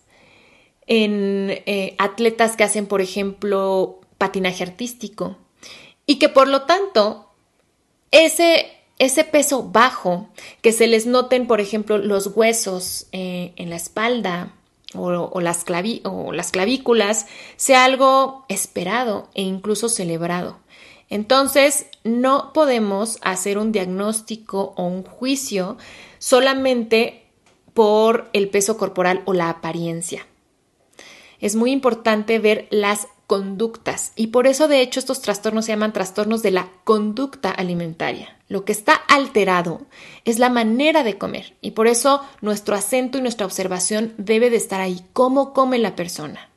en 0.86 1.50
eh, 1.66 1.96
atletas 1.98 2.56
que 2.56 2.62
hacen, 2.62 2.86
por 2.86 3.00
ejemplo, 3.00 4.00
patinaje 4.18 4.62
artístico 4.62 5.36
y 6.06 6.18
que 6.18 6.28
por 6.28 6.46
lo 6.46 6.62
tanto 6.62 7.30
ese, 8.10 8.66
ese 8.98 9.24
peso 9.24 9.64
bajo, 9.64 10.28
que 10.62 10.72
se 10.72 10.86
les 10.86 11.06
noten, 11.06 11.46
por 11.46 11.60
ejemplo, 11.60 11.98
los 11.98 12.28
huesos 12.28 13.06
eh, 13.12 13.52
en 13.56 13.70
la 13.70 13.76
espalda 13.76 14.54
o, 14.94 15.40
las 15.40 15.64
o 16.04 16.32
las 16.32 16.50
clavículas, 16.50 17.26
sea 17.56 17.84
algo 17.84 18.44
esperado 18.48 19.28
e 19.34 19.42
incluso 19.42 19.88
celebrado. 19.88 20.58
Entonces, 21.08 21.86
no 22.04 22.52
podemos 22.52 23.18
hacer 23.22 23.58
un 23.58 23.72
diagnóstico 23.72 24.74
o 24.76 24.84
un 24.84 25.04
juicio 25.04 25.76
solamente 26.18 27.19
por 27.74 28.28
el 28.32 28.48
peso 28.48 28.76
corporal 28.76 29.22
o 29.24 29.32
la 29.32 29.48
apariencia. 29.48 30.26
Es 31.40 31.56
muy 31.56 31.72
importante 31.72 32.38
ver 32.38 32.68
las 32.70 33.08
conductas 33.26 34.12
y 34.16 34.28
por 34.28 34.48
eso 34.48 34.66
de 34.66 34.80
hecho 34.80 34.98
estos 34.98 35.22
trastornos 35.22 35.64
se 35.64 35.72
llaman 35.72 35.92
trastornos 35.92 36.42
de 36.42 36.50
la 36.50 36.68
conducta 36.84 37.50
alimentaria. 37.50 38.36
Lo 38.48 38.64
que 38.64 38.72
está 38.72 38.94
alterado 38.94 39.82
es 40.24 40.40
la 40.40 40.50
manera 40.50 41.04
de 41.04 41.16
comer 41.16 41.56
y 41.60 41.70
por 41.70 41.86
eso 41.86 42.22
nuestro 42.40 42.74
acento 42.74 43.18
y 43.18 43.22
nuestra 43.22 43.46
observación 43.46 44.14
debe 44.18 44.50
de 44.50 44.56
estar 44.56 44.80
ahí, 44.80 45.04
cómo 45.12 45.52
come 45.52 45.78
la 45.78 45.94
persona, 45.94 46.50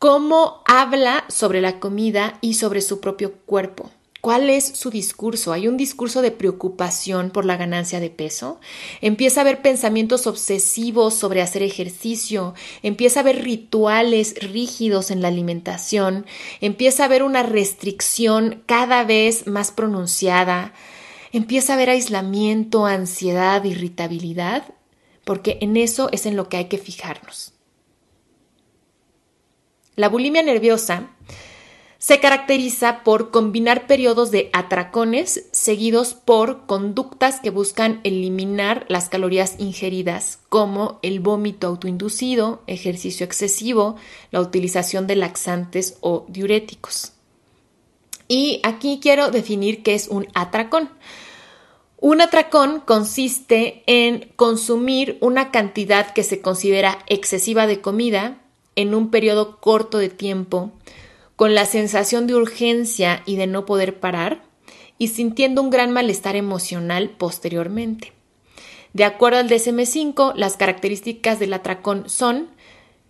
cómo 0.00 0.62
habla 0.66 1.24
sobre 1.28 1.60
la 1.60 1.78
comida 1.78 2.38
y 2.40 2.54
sobre 2.54 2.80
su 2.80 3.00
propio 3.00 3.34
cuerpo. 3.46 3.90
¿Cuál 4.24 4.48
es 4.48 4.64
su 4.64 4.88
discurso? 4.88 5.52
¿Hay 5.52 5.68
un 5.68 5.76
discurso 5.76 6.22
de 6.22 6.30
preocupación 6.30 7.28
por 7.28 7.44
la 7.44 7.58
ganancia 7.58 8.00
de 8.00 8.08
peso? 8.08 8.58
Empieza 9.02 9.40
a 9.40 9.42
haber 9.42 9.60
pensamientos 9.60 10.26
obsesivos 10.26 11.12
sobre 11.12 11.42
hacer 11.42 11.62
ejercicio, 11.62 12.54
empieza 12.82 13.20
a 13.20 13.22
haber 13.22 13.44
rituales 13.44 14.36
rígidos 14.40 15.10
en 15.10 15.20
la 15.20 15.28
alimentación, 15.28 16.24
empieza 16.62 17.02
a 17.02 17.06
haber 17.06 17.22
una 17.22 17.42
restricción 17.42 18.62
cada 18.64 19.04
vez 19.04 19.46
más 19.46 19.72
pronunciada, 19.72 20.72
empieza 21.32 21.74
a 21.74 21.76
haber 21.76 21.90
aislamiento, 21.90 22.86
ansiedad, 22.86 23.62
irritabilidad, 23.64 24.72
porque 25.24 25.58
en 25.60 25.76
eso 25.76 26.08
es 26.12 26.24
en 26.24 26.36
lo 26.36 26.48
que 26.48 26.56
hay 26.56 26.64
que 26.68 26.78
fijarnos. 26.78 27.52
La 29.96 30.08
bulimia 30.08 30.42
nerviosa 30.42 31.10
se 32.04 32.20
caracteriza 32.20 33.02
por 33.02 33.30
combinar 33.30 33.86
periodos 33.86 34.30
de 34.30 34.50
atracones 34.52 35.46
seguidos 35.52 36.12
por 36.12 36.66
conductas 36.66 37.40
que 37.40 37.48
buscan 37.48 38.02
eliminar 38.04 38.84
las 38.90 39.08
calorías 39.08 39.54
ingeridas, 39.56 40.38
como 40.50 40.98
el 41.00 41.20
vómito 41.20 41.66
autoinducido, 41.66 42.62
ejercicio 42.66 43.24
excesivo, 43.24 43.96
la 44.32 44.42
utilización 44.42 45.06
de 45.06 45.16
laxantes 45.16 45.96
o 46.02 46.26
diuréticos. 46.28 47.12
Y 48.28 48.60
aquí 48.64 48.98
quiero 49.00 49.30
definir 49.30 49.82
qué 49.82 49.94
es 49.94 50.08
un 50.08 50.28
atracón. 50.34 50.90
Un 51.96 52.20
atracón 52.20 52.82
consiste 52.84 53.82
en 53.86 54.30
consumir 54.36 55.16
una 55.22 55.50
cantidad 55.50 56.12
que 56.12 56.22
se 56.22 56.42
considera 56.42 56.98
excesiva 57.06 57.66
de 57.66 57.80
comida 57.80 58.42
en 58.76 58.94
un 58.94 59.10
periodo 59.10 59.58
corto 59.58 59.96
de 59.96 60.10
tiempo 60.10 60.70
con 61.36 61.54
la 61.54 61.66
sensación 61.66 62.26
de 62.26 62.34
urgencia 62.34 63.22
y 63.26 63.36
de 63.36 63.46
no 63.46 63.66
poder 63.66 63.98
parar, 64.00 64.42
y 64.98 65.08
sintiendo 65.08 65.60
un 65.60 65.70
gran 65.70 65.90
malestar 65.90 66.36
emocional 66.36 67.10
posteriormente. 67.10 68.12
De 68.92 69.04
acuerdo 69.04 69.40
al 69.40 69.48
DSM5, 69.48 70.34
las 70.36 70.56
características 70.56 71.40
del 71.40 71.52
atracón 71.52 72.08
son 72.08 72.48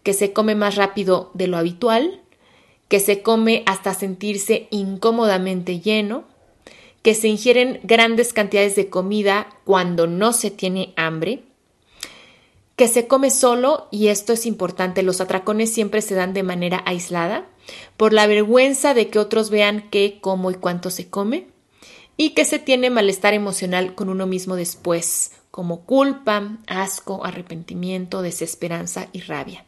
que 0.02 0.14
se 0.14 0.32
come 0.32 0.54
más 0.54 0.76
rápido 0.76 1.30
de 1.34 1.46
lo 1.46 1.58
habitual, 1.58 2.22
que 2.88 3.00
se 3.00 3.22
come 3.22 3.62
hasta 3.66 3.92
sentirse 3.92 4.68
incómodamente 4.70 5.80
lleno, 5.80 6.24
que 7.02 7.14
se 7.14 7.28
ingieren 7.28 7.80
grandes 7.82 8.32
cantidades 8.32 8.76
de 8.76 8.88
comida 8.88 9.48
cuando 9.64 10.06
no 10.06 10.32
se 10.32 10.50
tiene 10.50 10.94
hambre, 10.96 11.42
que 12.76 12.88
se 12.88 13.06
come 13.06 13.30
solo, 13.30 13.88
y 13.90 14.08
esto 14.08 14.32
es 14.32 14.46
importante, 14.46 15.02
los 15.02 15.20
atracones 15.20 15.72
siempre 15.72 16.02
se 16.02 16.14
dan 16.14 16.34
de 16.34 16.42
manera 16.42 16.82
aislada, 16.86 17.46
por 17.96 18.12
la 18.12 18.26
vergüenza 18.26 18.94
de 18.94 19.08
que 19.08 19.18
otros 19.18 19.50
vean 19.50 19.88
qué, 19.90 20.18
cómo 20.20 20.50
y 20.50 20.54
cuánto 20.54 20.90
se 20.90 21.08
come, 21.08 21.48
y 22.16 22.30
que 22.30 22.44
se 22.44 22.58
tiene 22.58 22.90
malestar 22.90 23.34
emocional 23.34 23.94
con 23.94 24.08
uno 24.08 24.26
mismo 24.26 24.56
después, 24.56 25.32
como 25.50 25.84
culpa, 25.84 26.58
asco, 26.66 27.24
arrepentimiento, 27.24 28.22
desesperanza 28.22 29.08
y 29.12 29.20
rabia. 29.20 29.64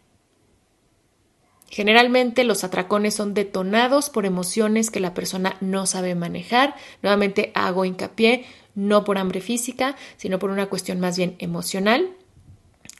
Generalmente 1.68 2.44
los 2.44 2.64
atracones 2.64 3.14
son 3.14 3.34
detonados 3.34 4.10
por 4.10 4.24
emociones 4.24 4.90
que 4.90 5.00
la 5.00 5.14
persona 5.14 5.56
no 5.60 5.86
sabe 5.86 6.14
manejar. 6.14 6.74
Nuevamente 7.02 7.50
hago 7.54 7.84
hincapié, 7.84 8.46
no 8.74 9.04
por 9.04 9.18
hambre 9.18 9.40
física, 9.40 9.96
sino 10.16 10.38
por 10.38 10.50
una 10.50 10.66
cuestión 10.66 11.00
más 11.00 11.16
bien 11.16 11.34
emocional. 11.38 12.16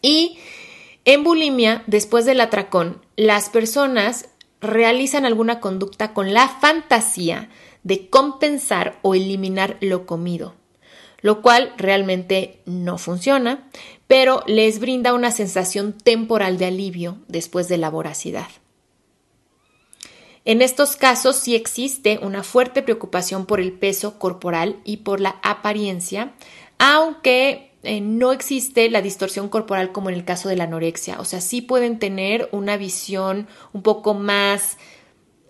Y 0.07 0.39
en 1.05 1.25
bulimia, 1.25 1.83
después 1.89 2.25
del 2.27 2.41
atracón, 2.41 3.03
las 3.17 3.51
personas 3.51 4.29
realizan 4.61 5.27
alguna 5.27 5.59
conducta 5.59 6.15
con 6.15 6.33
la 6.33 6.49
fantasía 6.49 7.51
de 7.83 8.09
compensar 8.09 9.01
o 9.03 9.17
eliminar 9.17 9.79
lo 9.81 10.07
comido, 10.07 10.55
lo 11.23 11.43
cual 11.43 11.75
realmente 11.77 12.61
no 12.67 12.99
funciona, 12.99 13.69
pero 14.07 14.45
les 14.47 14.79
brinda 14.79 15.13
una 15.13 15.33
sensación 15.33 15.93
temporal 15.93 16.57
de 16.57 16.67
alivio 16.67 17.19
después 17.27 17.67
de 17.67 17.79
la 17.79 17.91
voracidad. 17.91 18.47
En 20.45 20.63
estos 20.63 20.95
casos 20.95 21.35
sí 21.35 21.57
existe 21.57 22.21
una 22.23 22.45
fuerte 22.45 22.85
preocupación 22.85 23.45
por 23.45 23.59
el 23.59 23.73
peso 23.73 24.21
corporal 24.21 24.77
y 24.85 24.99
por 24.99 25.21
la 25.21 25.41
apariencia, 25.43 26.35
aunque 26.79 27.73
eh, 27.87 28.01
no 28.01 28.33
existe 28.33 28.91
la 28.91 29.03
distorsión 29.03 29.49
corporal 29.49 29.93
como 29.93 30.11
en 30.11 30.17
el 30.17 30.25
caso 30.25 30.49
de 30.49 30.57
la 30.57 30.65
anorexia. 30.65 31.21
O 31.21 31.25
sea, 31.25 31.41
sí 31.41 31.63
pueden 31.63 31.99
tener 31.99 32.49
una 32.53 32.77
visión 32.77 33.47
un 33.73 33.83
poco 33.83 34.15
más 34.15 34.77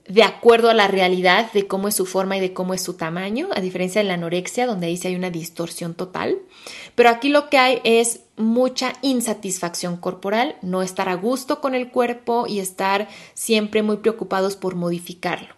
de 0.08 0.22
acuerdo 0.22 0.70
a 0.70 0.74
la 0.74 0.86
realidad 0.86 1.50
de 1.52 1.66
cómo 1.66 1.88
es 1.88 1.96
su 1.96 2.06
forma 2.06 2.36
y 2.36 2.40
de 2.40 2.52
cómo 2.52 2.74
es 2.74 2.82
su 2.82 2.94
tamaño, 2.94 3.48
a 3.52 3.60
diferencia 3.60 4.00
de 4.00 4.08
la 4.08 4.14
anorexia, 4.14 4.66
donde 4.66 4.86
ahí 4.86 4.96
sí 4.96 5.08
hay 5.08 5.16
una 5.16 5.30
distorsión 5.30 5.94
total. 5.94 6.38
Pero 6.94 7.08
aquí 7.08 7.28
lo 7.28 7.48
que 7.48 7.58
hay 7.58 7.80
es 7.82 8.20
mucha 8.36 8.92
insatisfacción 9.02 9.96
corporal, 9.96 10.56
no 10.62 10.82
estar 10.82 11.08
a 11.08 11.14
gusto 11.14 11.60
con 11.60 11.74
el 11.74 11.90
cuerpo 11.90 12.46
y 12.46 12.60
estar 12.60 13.08
siempre 13.34 13.82
muy 13.82 13.96
preocupados 13.96 14.56
por 14.56 14.76
modificarlo. 14.76 15.54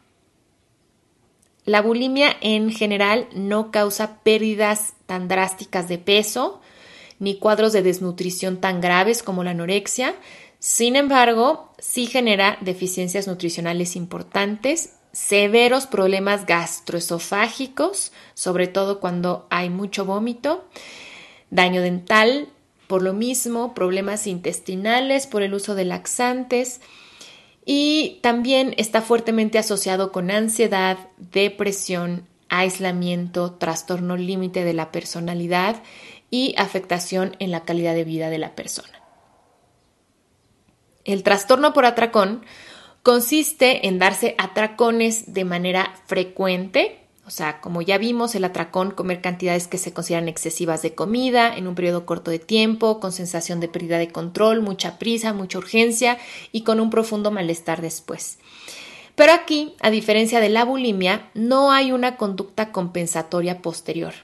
La 1.65 1.83
bulimia 1.83 2.35
en 2.41 2.71
general 2.71 3.29
no 3.35 3.71
causa 3.71 4.21
pérdidas 4.23 4.95
tan 5.05 5.29
drásticas 5.29 5.87
de 5.89 5.99
peso, 5.99 6.63
ni 7.19 7.39
cuadros 7.39 7.73
de 7.73 7.83
desnutrición 7.83 8.61
tan 8.61 8.81
graves 8.81 9.23
como 9.23 9.45
la 9.45 9.51
anorexia. 9.51 10.15
Sin 10.59 10.97
embargo, 10.97 11.73
sí 11.79 12.07
genera 12.07 12.59
deficiencias 12.61 13.27
nutricionales 13.27 13.97
importantes, 13.97 14.95
severos 15.13 15.87
problemas 15.87 16.47
gastroesofágicos, 16.47 18.13
sobre 18.35 18.67
todo 18.67 19.01
cuando 19.01 19.47
hay 19.51 19.71
mucho 19.71 20.05
vómito, 20.05 20.65
daño 21.51 21.81
dental, 21.81 22.49
por 22.87 23.03
lo 23.03 23.13
mismo, 23.13 23.75
problemas 23.75 24.27
intestinales 24.27 25.27
por 25.27 25.43
el 25.43 25.55
uso 25.55 25.75
de 25.75 25.85
laxantes, 25.85 26.81
y 27.65 28.19
también 28.23 28.75
está 28.79 29.03
fuertemente 29.03 29.59
asociado 29.59 30.11
con 30.11 30.31
ansiedad, 30.31 30.97
depresión, 31.19 32.27
aislamiento, 32.49 33.53
trastorno 33.53 34.17
límite 34.17 34.65
de 34.65 34.73
la 34.73 34.91
personalidad 34.91 35.83
y 36.31 36.55
afectación 36.59 37.37
en 37.39 37.51
la 37.51 37.65
calidad 37.65 37.95
de 37.95 38.05
vida 38.05 38.31
de 38.31 38.39
la 38.39 38.55
persona. 38.55 39.03
El 41.05 41.23
trastorno 41.23 41.73
por 41.73 41.87
atracón 41.87 42.45
consiste 43.03 43.87
en 43.87 43.99
darse 43.99 44.35
atracones 44.39 45.33
de 45.33 45.45
manera 45.45 45.95
frecuente 46.07 47.09
o 47.29 47.31
sea, 47.31 47.61
como 47.61 47.83
ya 47.83 47.99
vimos, 47.99 48.35
el 48.35 48.45
atracón, 48.45 48.91
comer 48.91 49.21
cantidades 49.21 49.69
que 49.69 49.77
se 49.77 49.93
consideran 49.93 50.29
excesivas 50.29 50.81
de 50.81 50.95
comida 50.95 51.55
en 51.55 51.67
un 51.67 51.75
periodo 51.75 52.07
corto 52.07 52.31
de 52.31 52.39
tiempo, 52.39 53.01
con 53.01 53.13
sensación 53.13 53.61
de 53.61 53.69
pérdida 53.69 53.99
de 53.99 54.09
control, 54.09 54.63
mucha 54.63 54.99
prisa, 54.99 55.35
mucha 55.35 55.59
urgencia 55.59 56.17
y 56.53 56.63
con 56.63 56.81
un 56.81 56.89
profundo 56.89 57.31
malestar 57.31 57.83
después. 57.83 58.39
Pero 59.15 59.35
aquí, 59.35 59.75
a 59.81 59.91
diferencia 59.91 60.41
de 60.41 60.49
la 60.49 60.65
bulimia, 60.65 61.29
no 61.35 61.71
hay 61.71 61.93
una 61.93 62.17
conducta 62.17 62.73
compensatoria 62.73 63.61
posterior. 63.61 64.15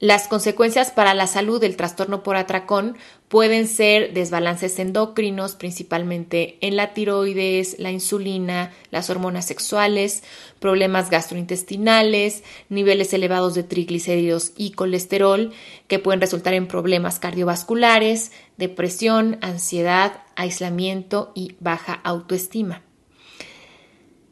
Las 0.00 0.28
consecuencias 0.28 0.90
para 0.90 1.12
la 1.12 1.26
salud 1.26 1.60
del 1.60 1.76
trastorno 1.76 2.22
por 2.22 2.36
atracón 2.36 2.96
pueden 3.28 3.68
ser 3.68 4.14
desbalances 4.14 4.78
endocrinos, 4.78 5.56
principalmente 5.56 6.56
en 6.62 6.74
la 6.76 6.94
tiroides, 6.94 7.78
la 7.78 7.90
insulina, 7.90 8.72
las 8.90 9.10
hormonas 9.10 9.44
sexuales, 9.44 10.22
problemas 10.58 11.10
gastrointestinales, 11.10 12.44
niveles 12.70 13.12
elevados 13.12 13.54
de 13.54 13.62
triglicéridos 13.62 14.52
y 14.56 14.70
colesterol, 14.70 15.52
que 15.86 15.98
pueden 15.98 16.22
resultar 16.22 16.54
en 16.54 16.66
problemas 16.66 17.18
cardiovasculares, 17.18 18.32
depresión, 18.56 19.36
ansiedad, 19.42 20.22
aislamiento 20.34 21.30
y 21.34 21.56
baja 21.60 21.92
autoestima. 21.92 22.82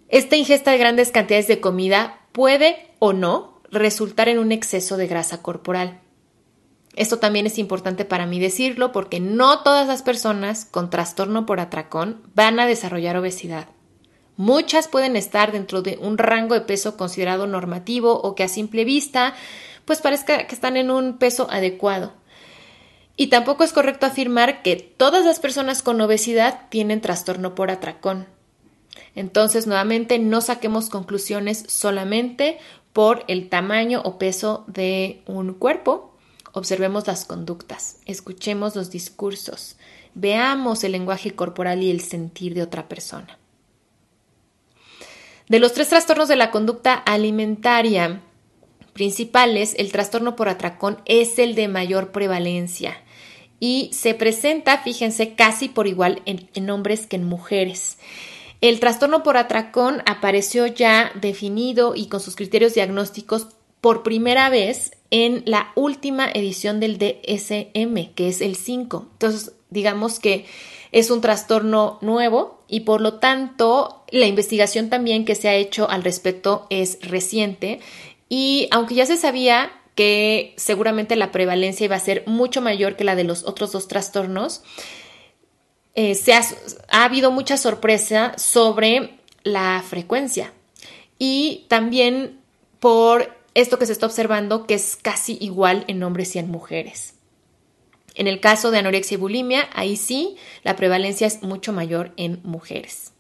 Esta 0.09 0.37
ingesta 0.37 0.71
de 0.71 0.79
grandes 0.79 1.11
cantidades 1.11 1.47
de 1.47 1.61
comida 1.61 2.27
puede 2.33 2.89
o 3.01 3.13
no 3.13 3.58
resultar 3.71 4.29
en 4.29 4.39
un 4.39 4.53
exceso 4.53 4.97
de 4.97 5.07
grasa 5.07 5.43
corporal. 5.43 6.01
Esto 6.97 7.19
también 7.19 7.47
es 7.47 7.59
importante 7.59 8.05
para 8.05 8.27
mí 8.27 8.41
decirlo 8.41 8.93
porque 8.93 9.21
no 9.21 9.63
todas 9.63 9.87
las 9.87 10.03
personas 10.03 10.65
con 10.65 10.91
trastorno 10.91 11.47
por 11.47 11.61
atracón 11.61 12.23
van 12.35 12.59
a 12.59 12.67
desarrollar 12.67 13.17
obesidad. 13.17 13.69
Muchas 14.37 14.89
pueden 14.89 15.17
estar 15.17 15.53
dentro 15.53 15.83
de 15.83 15.99
un 16.01 16.19
rango 16.19 16.55
de 16.55 16.61
peso 16.61 16.97
considerado 16.97 17.47
normativo 17.47 18.21
o 18.21 18.35
que 18.35 18.45
a 18.45 18.49
simple 18.49 18.85
vista 18.85 19.35
pues 19.85 20.01
parezca 20.01 20.47
que 20.47 20.55
están 20.55 20.77
en 20.77 20.91
un 20.91 21.19
peso 21.19 21.49
adecuado. 21.51 22.13
Y 23.17 23.29
tampoco 23.29 23.65
es 23.65 23.73
correcto 23.73 24.07
afirmar 24.07 24.63
que 24.63 24.77
todas 24.77 25.25
las 25.25 25.41
personas 25.41 25.83
con 25.83 26.01
obesidad 26.01 26.69
tienen 26.69 27.01
trastorno 27.01 27.55
por 27.55 27.71
atracón. 27.71 28.27
Entonces, 29.15 29.67
nuevamente, 29.67 30.19
no 30.21 30.41
saquemos 30.41 30.89
conclusiones 30.89 31.65
solamente 31.67 32.59
por 32.93 33.25
el 33.29 33.49
tamaño 33.49 34.03
o 34.05 34.19
peso 34.19 34.65
de 34.67 35.23
un 35.27 35.55
cuerpo. 35.55 36.15
Observemos 36.53 37.07
las 37.07 37.25
conductas, 37.25 37.99
escuchemos 38.07 38.75
los 38.75 38.91
discursos, 38.91 39.77
veamos 40.15 40.83
el 40.85 40.93
lenguaje 40.93 41.35
corporal 41.35 41.83
y 41.83 41.91
el 41.91 42.01
sentir 42.01 42.55
de 42.55 42.63
otra 42.63 42.89
persona. 42.89 43.39
De 45.49 45.59
los 45.59 45.73
tres 45.73 45.89
trastornos 45.89 46.29
de 46.29 46.37
la 46.37 46.51
conducta 46.51 46.95
alimentaria, 46.95 48.23
principales, 48.93 49.75
el 49.79 49.93
trastorno 49.93 50.37
por 50.37 50.49
atracón 50.49 50.99
es 51.05 51.39
el 51.39 51.55
de 51.55 51.69
mayor 51.69 52.11
prevalencia 52.11 52.97
y 53.61 53.91
se 53.93 54.15
presenta, 54.15 54.79
fíjense, 54.79 55.35
casi 55.35 55.69
por 55.69 55.87
igual 55.87 56.23
en, 56.27 56.71
hombres 56.71 57.07
que 57.07 57.17
en 57.17 57.25
mujeres. 57.25 57.99
El 58.61 58.81
trastorno 58.81 59.23
por 59.23 59.37
atracón 59.37 60.03
apareció 60.07 60.67
ya 60.67 61.13
definido 61.21 61.95
y 61.95 62.09
con 62.09 62.21
sus 62.21 62.35
criterios 62.35 62.75
diagnósticos 62.75 63.49
por 63.81 64.03
primera 64.03 64.51
vez 64.51 64.93
en 65.11 65.43
la 65.47 65.71
última 65.77 66.29
edición 66.29 66.81
del 66.81 66.99
DSM, 66.99 68.15
que 68.15 68.29
es 68.29 68.41
el 68.41 68.57
5. 68.57 69.07
Entonces, 69.13 69.53
digamos 69.71 70.19
que 70.19 70.47
es 70.91 71.11
un 71.11 71.21
trastorno 71.21 71.99
nuevo 72.01 72.63
y 72.67 72.81
por 72.81 73.01
lo 73.01 73.15
tanto 73.15 74.05
la 74.11 74.27
investigación 74.27 74.89
también 74.89 75.25
que 75.25 75.35
se 75.35 75.49
ha 75.49 75.55
hecho 75.55 75.89
al 75.89 76.03
respecto 76.03 76.67
es 76.71 76.99
reciente 77.03 77.81
y 78.29 78.69
aunque 78.71 78.95
ya 78.95 79.07
se 79.07 79.17
sabía 79.17 79.71
que 79.95 80.55
seguramente 80.57 81.17
la 81.17 81.33
prevalencia 81.33 81.85
iba 81.85 81.97
a 81.97 82.01
ser 82.01 82.23
mucho 82.27 82.63
mayor 82.63 82.97
que 82.97 83.05
la 83.05 83.17
de 83.17 83.25
los 83.25 83.45
otros 83.45 83.73
dos 83.73 83.89
trastornos, 83.89 84.63
eh, 86.01 86.15
se 86.15 86.33
ha, 86.33 86.45
ha 86.91 87.05
habido 87.05 87.33
mucha 87.33 87.57
sorpresa 87.57 88.33
sobre 88.39 89.19
la 89.43 89.83
frecuencia 89.85 90.53
y 91.19 91.67
también 91.67 92.39
por 92.79 93.37
esto 93.55 93.81
que 93.81 93.87
se 93.87 93.95
está 93.95 94.07
observando 94.07 94.65
que 94.65 94.75
es 94.75 94.95
casi 94.95 95.39
igual 95.41 95.85
en 95.89 96.05
hombres 96.05 96.37
y 96.37 96.39
en 96.39 96.53
mujeres. 96.53 97.15
En 98.15 98.29
el 98.29 98.39
caso 98.39 98.71
de 98.71 98.79
anorexia 98.79 99.17
y 99.17 99.19
bulimia, 99.19 99.69
ahí 99.73 99.97
sí, 99.97 100.37
la 100.63 100.77
prevalencia 100.77 101.27
es 101.27 101.43
mucho 101.43 101.73
mayor 101.73 102.13
en 102.17 102.43
mujeres. 102.45 103.11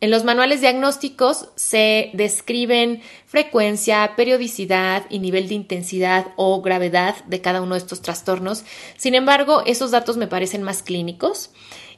En 0.00 0.10
los 0.10 0.24
manuales 0.24 0.60
diagnósticos 0.60 1.48
se 1.56 2.10
describen 2.12 3.00
frecuencia, 3.24 4.12
periodicidad 4.14 5.06
y 5.08 5.20
nivel 5.20 5.48
de 5.48 5.54
intensidad 5.54 6.26
o 6.36 6.60
gravedad 6.60 7.16
de 7.24 7.40
cada 7.40 7.62
uno 7.62 7.74
de 7.74 7.80
estos 7.80 8.02
trastornos. 8.02 8.64
Sin 8.98 9.14
embargo, 9.14 9.62
esos 9.64 9.92
datos 9.92 10.18
me 10.18 10.26
parecen 10.26 10.62
más 10.62 10.82
clínicos. 10.82 11.50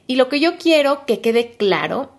Y 0.07 0.15
lo 0.15 0.29
que 0.29 0.39
yo 0.39 0.57
quiero 0.57 1.05
que 1.05 1.19
quede 1.19 1.51
claro 1.57 2.11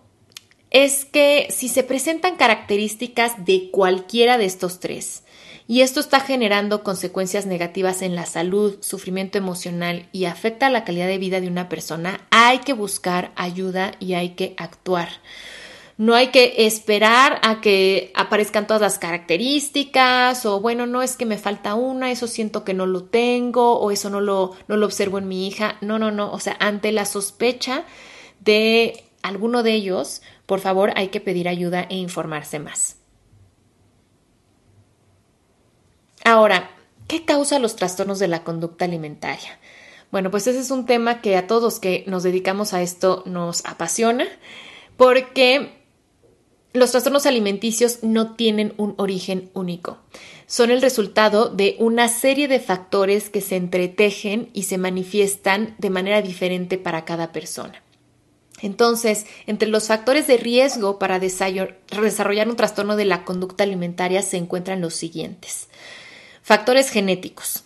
es 0.70 1.06
que 1.06 1.48
si 1.50 1.68
se 1.68 1.82
presentan 1.82 2.36
características 2.36 3.44
de 3.46 3.70
cualquiera 3.70 4.36
de 4.36 4.44
estos 4.44 4.80
tres, 4.80 5.24
y 5.66 5.82
esto 5.82 6.00
está 6.00 6.20
generando 6.20 6.82
consecuencias 6.82 7.46
negativas 7.46 8.02
en 8.02 8.16
la 8.16 8.26
salud, 8.26 8.78
sufrimiento 8.80 9.38
emocional 9.38 10.08
y 10.10 10.24
afecta 10.24 10.68
la 10.68 10.84
calidad 10.84 11.06
de 11.06 11.18
vida 11.18 11.40
de 11.40 11.46
una 11.46 11.68
persona, 11.68 12.26
hay 12.30 12.58
que 12.58 12.72
buscar 12.72 13.30
ayuda 13.36 13.92
y 14.00 14.14
hay 14.14 14.30
que 14.30 14.54
actuar. 14.56 15.08
No 16.00 16.14
hay 16.14 16.28
que 16.28 16.64
esperar 16.64 17.38
a 17.42 17.60
que 17.60 18.10
aparezcan 18.14 18.66
todas 18.66 18.80
las 18.80 18.98
características 18.98 20.46
o 20.46 20.58
bueno, 20.58 20.86
no 20.86 21.02
es 21.02 21.14
que 21.14 21.26
me 21.26 21.36
falta 21.36 21.74
una, 21.74 22.10
eso 22.10 22.26
siento 22.26 22.64
que 22.64 22.72
no 22.72 22.86
lo 22.86 23.04
tengo 23.04 23.78
o 23.78 23.90
eso 23.90 24.08
no 24.08 24.22
lo, 24.22 24.52
no 24.66 24.78
lo 24.78 24.86
observo 24.86 25.18
en 25.18 25.28
mi 25.28 25.46
hija. 25.46 25.76
No, 25.82 25.98
no, 25.98 26.10
no. 26.10 26.32
O 26.32 26.40
sea, 26.40 26.56
ante 26.58 26.90
la 26.90 27.04
sospecha 27.04 27.84
de 28.38 29.04
alguno 29.20 29.62
de 29.62 29.74
ellos, 29.74 30.22
por 30.46 30.60
favor 30.60 30.90
hay 30.96 31.08
que 31.08 31.20
pedir 31.20 31.50
ayuda 31.50 31.86
e 31.90 31.96
informarse 31.96 32.58
más. 32.58 32.96
Ahora, 36.24 36.70
¿qué 37.08 37.26
causa 37.26 37.58
los 37.58 37.76
trastornos 37.76 38.18
de 38.18 38.28
la 38.28 38.42
conducta 38.42 38.86
alimentaria? 38.86 39.58
Bueno, 40.10 40.30
pues 40.30 40.46
ese 40.46 40.60
es 40.60 40.70
un 40.70 40.86
tema 40.86 41.20
que 41.20 41.36
a 41.36 41.46
todos 41.46 41.78
que 41.78 42.04
nos 42.06 42.22
dedicamos 42.22 42.72
a 42.72 42.80
esto 42.80 43.22
nos 43.26 43.66
apasiona 43.66 44.24
porque 44.96 45.79
los 46.72 46.92
trastornos 46.92 47.26
alimenticios 47.26 48.02
no 48.02 48.34
tienen 48.34 48.74
un 48.76 48.94
origen 48.96 49.50
único. 49.54 49.98
Son 50.46 50.70
el 50.70 50.82
resultado 50.82 51.48
de 51.48 51.76
una 51.78 52.08
serie 52.08 52.48
de 52.48 52.60
factores 52.60 53.28
que 53.28 53.40
se 53.40 53.56
entretejen 53.56 54.50
y 54.52 54.64
se 54.64 54.78
manifiestan 54.78 55.74
de 55.78 55.90
manera 55.90 56.22
diferente 56.22 56.78
para 56.78 57.04
cada 57.04 57.32
persona. 57.32 57.82
Entonces, 58.62 59.26
entre 59.46 59.68
los 59.68 59.86
factores 59.86 60.26
de 60.26 60.36
riesgo 60.36 60.98
para 60.98 61.18
desarrollar 61.18 62.48
un 62.48 62.56
trastorno 62.56 62.96
de 62.96 63.04
la 63.04 63.24
conducta 63.24 63.64
alimentaria 63.64 64.22
se 64.22 64.36
encuentran 64.36 64.80
los 64.80 64.94
siguientes. 64.94 65.68
Factores 66.42 66.90
genéticos. 66.90 67.64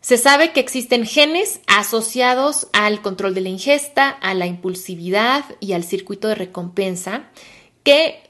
Se 0.00 0.16
sabe 0.16 0.52
que 0.52 0.60
existen 0.60 1.06
genes 1.06 1.60
asociados 1.66 2.68
al 2.72 3.02
control 3.02 3.34
de 3.34 3.42
la 3.42 3.50
ingesta, 3.50 4.08
a 4.08 4.34
la 4.34 4.46
impulsividad 4.46 5.44
y 5.60 5.74
al 5.74 5.84
circuito 5.84 6.26
de 6.28 6.34
recompensa 6.34 7.28
que 7.82 8.22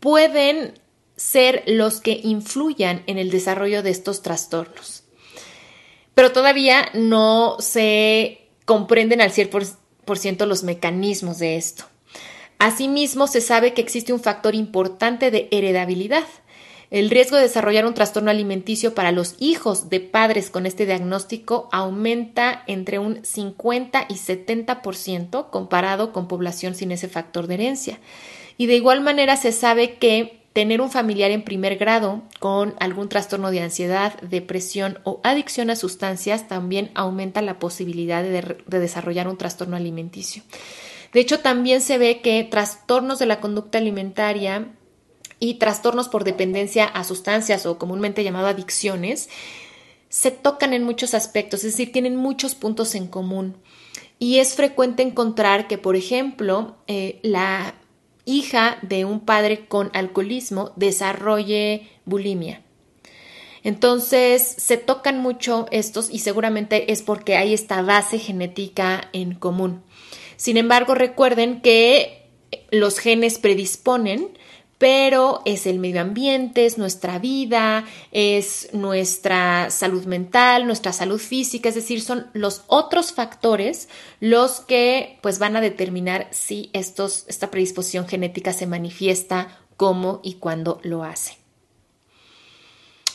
pueden 0.00 0.74
ser 1.16 1.62
los 1.66 2.00
que 2.00 2.20
influyan 2.22 3.02
en 3.06 3.18
el 3.18 3.30
desarrollo 3.30 3.82
de 3.82 3.90
estos 3.90 4.22
trastornos. 4.22 5.04
Pero 6.14 6.32
todavía 6.32 6.88
no 6.94 7.56
se 7.58 8.48
comprenden 8.64 9.20
al 9.20 9.32
100% 9.32 10.46
los 10.46 10.62
mecanismos 10.62 11.38
de 11.38 11.56
esto. 11.56 11.84
Asimismo, 12.58 13.26
se 13.26 13.40
sabe 13.40 13.74
que 13.74 13.82
existe 13.82 14.12
un 14.12 14.20
factor 14.20 14.54
importante 14.54 15.30
de 15.30 15.48
heredabilidad. 15.50 16.24
El 16.90 17.10
riesgo 17.10 17.36
de 17.36 17.42
desarrollar 17.42 17.84
un 17.84 17.94
trastorno 17.94 18.30
alimenticio 18.30 18.94
para 18.94 19.12
los 19.12 19.34
hijos 19.38 19.90
de 19.90 20.00
padres 20.00 20.50
con 20.50 20.66
este 20.66 20.86
diagnóstico 20.86 21.68
aumenta 21.72 22.62
entre 22.66 22.98
un 22.98 23.24
50 23.24 24.06
y 24.08 24.14
70% 24.14 25.50
comparado 25.50 26.12
con 26.12 26.28
población 26.28 26.74
sin 26.74 26.92
ese 26.92 27.08
factor 27.08 27.48
de 27.48 27.54
herencia. 27.54 27.98
Y 28.58 28.66
de 28.66 28.76
igual 28.76 29.00
manera 29.00 29.36
se 29.36 29.52
sabe 29.52 29.96
que 29.98 30.36
tener 30.56 30.80
un 30.80 30.90
familiar 30.90 31.30
en 31.32 31.42
primer 31.42 31.76
grado 31.76 32.22
con 32.40 32.74
algún 32.80 33.10
trastorno 33.10 33.50
de 33.50 33.60
ansiedad, 33.60 34.18
depresión 34.22 35.00
o 35.04 35.20
adicción 35.22 35.68
a 35.68 35.76
sustancias 35.76 36.48
también 36.48 36.90
aumenta 36.94 37.42
la 37.42 37.58
posibilidad 37.58 38.22
de, 38.22 38.56
desarrollar 38.66 39.28
un 39.28 39.36
trastorno 39.36 39.76
alimenticio. 39.76 40.42
De 41.12 41.20
hecho, 41.20 41.40
también 41.40 41.82
se 41.82 41.98
ve 41.98 42.22
que 42.22 42.42
trastornos 42.42 43.18
de 43.18 43.26
la 43.26 43.38
conducta 43.38 43.76
alimentaria 43.76 44.68
y 45.38 45.54
trastornos 45.54 46.08
por 46.08 46.24
dependencia 46.24 46.86
a 46.86 47.04
sustancias 47.04 47.66
o 47.66 47.76
comúnmente 47.76 48.24
llamado 48.24 48.46
adicciones 48.46 49.28
se 50.08 50.30
tocan 50.30 50.72
en 50.72 50.84
muchos 50.84 51.12
aspectos, 51.12 51.64
es 51.64 51.72
decir, 51.72 51.92
tienen 51.92 52.16
muchos 52.16 52.54
puntos 52.54 52.94
en 52.94 53.08
común. 53.08 53.56
Y 54.18 54.38
es 54.38 54.54
frecuente 54.54 55.02
encontrar 55.02 55.68
que, 55.68 55.76
por 55.76 55.96
ejemplo, 55.96 56.78
eh, 56.86 57.20
la 57.22 57.74
hija 58.26 58.78
de 58.82 59.06
un 59.06 59.20
padre 59.20 59.66
con 59.66 59.90
alcoholismo 59.94 60.72
desarrolle 60.76 61.88
bulimia. 62.04 62.60
Entonces 63.62 64.42
se 64.42 64.76
tocan 64.76 65.18
mucho 65.18 65.66
estos 65.70 66.10
y 66.10 66.18
seguramente 66.18 66.92
es 66.92 67.02
porque 67.02 67.36
hay 67.36 67.54
esta 67.54 67.82
base 67.82 68.18
genética 68.18 69.08
en 69.12 69.34
común. 69.34 69.82
Sin 70.36 70.56
embargo, 70.56 70.94
recuerden 70.94 71.62
que 71.62 72.28
los 72.70 72.98
genes 72.98 73.38
predisponen, 73.38 74.28
pero 74.78 75.40
es 75.44 75.66
el 75.66 75.78
medio 75.78 76.00
ambiente, 76.00 76.66
es 76.66 76.76
nuestra 76.76 77.18
vida, 77.18 77.84
es 78.12 78.68
nuestra 78.72 79.70
salud 79.70 80.04
mental, 80.04 80.66
nuestra 80.66 80.92
salud 80.92 81.18
física, 81.18 81.68
es 81.68 81.74
decir, 81.74 82.02
son 82.02 82.26
los 82.34 82.64
otros 82.66 83.12
factores 83.12 83.88
los 84.20 84.60
que 84.60 85.18
pues 85.22 85.38
van 85.38 85.56
a 85.56 85.60
determinar 85.60 86.28
si 86.30 86.70
estos, 86.72 87.24
esta 87.28 87.50
predisposición 87.50 88.06
genética 88.06 88.52
se 88.52 88.66
manifiesta, 88.66 89.58
cómo 89.76 90.20
y 90.22 90.34
cuándo 90.34 90.80
lo 90.82 91.04
hace. 91.04 91.45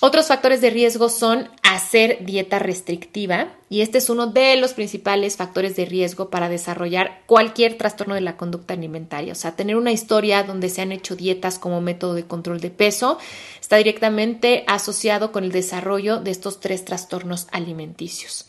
Otros 0.03 0.29
factores 0.29 0.61
de 0.61 0.71
riesgo 0.71 1.09
son 1.09 1.47
hacer 1.61 2.25
dieta 2.25 2.57
restrictiva 2.57 3.53
y 3.69 3.81
este 3.81 3.99
es 3.99 4.09
uno 4.09 4.25
de 4.25 4.55
los 4.55 4.73
principales 4.73 5.37
factores 5.37 5.75
de 5.75 5.85
riesgo 5.85 6.31
para 6.31 6.49
desarrollar 6.49 7.21
cualquier 7.27 7.77
trastorno 7.77 8.15
de 8.15 8.21
la 8.21 8.35
conducta 8.35 8.73
alimentaria. 8.73 9.31
O 9.31 9.35
sea, 9.35 9.55
tener 9.55 9.75
una 9.75 9.91
historia 9.91 10.41
donde 10.41 10.69
se 10.69 10.81
han 10.81 10.91
hecho 10.91 11.15
dietas 11.15 11.59
como 11.59 11.81
método 11.81 12.15
de 12.15 12.25
control 12.25 12.59
de 12.61 12.71
peso 12.71 13.19
está 13.59 13.75
directamente 13.75 14.63
asociado 14.65 15.31
con 15.31 15.43
el 15.43 15.51
desarrollo 15.51 16.17
de 16.19 16.31
estos 16.31 16.59
tres 16.59 16.83
trastornos 16.83 17.47
alimenticios. 17.51 18.47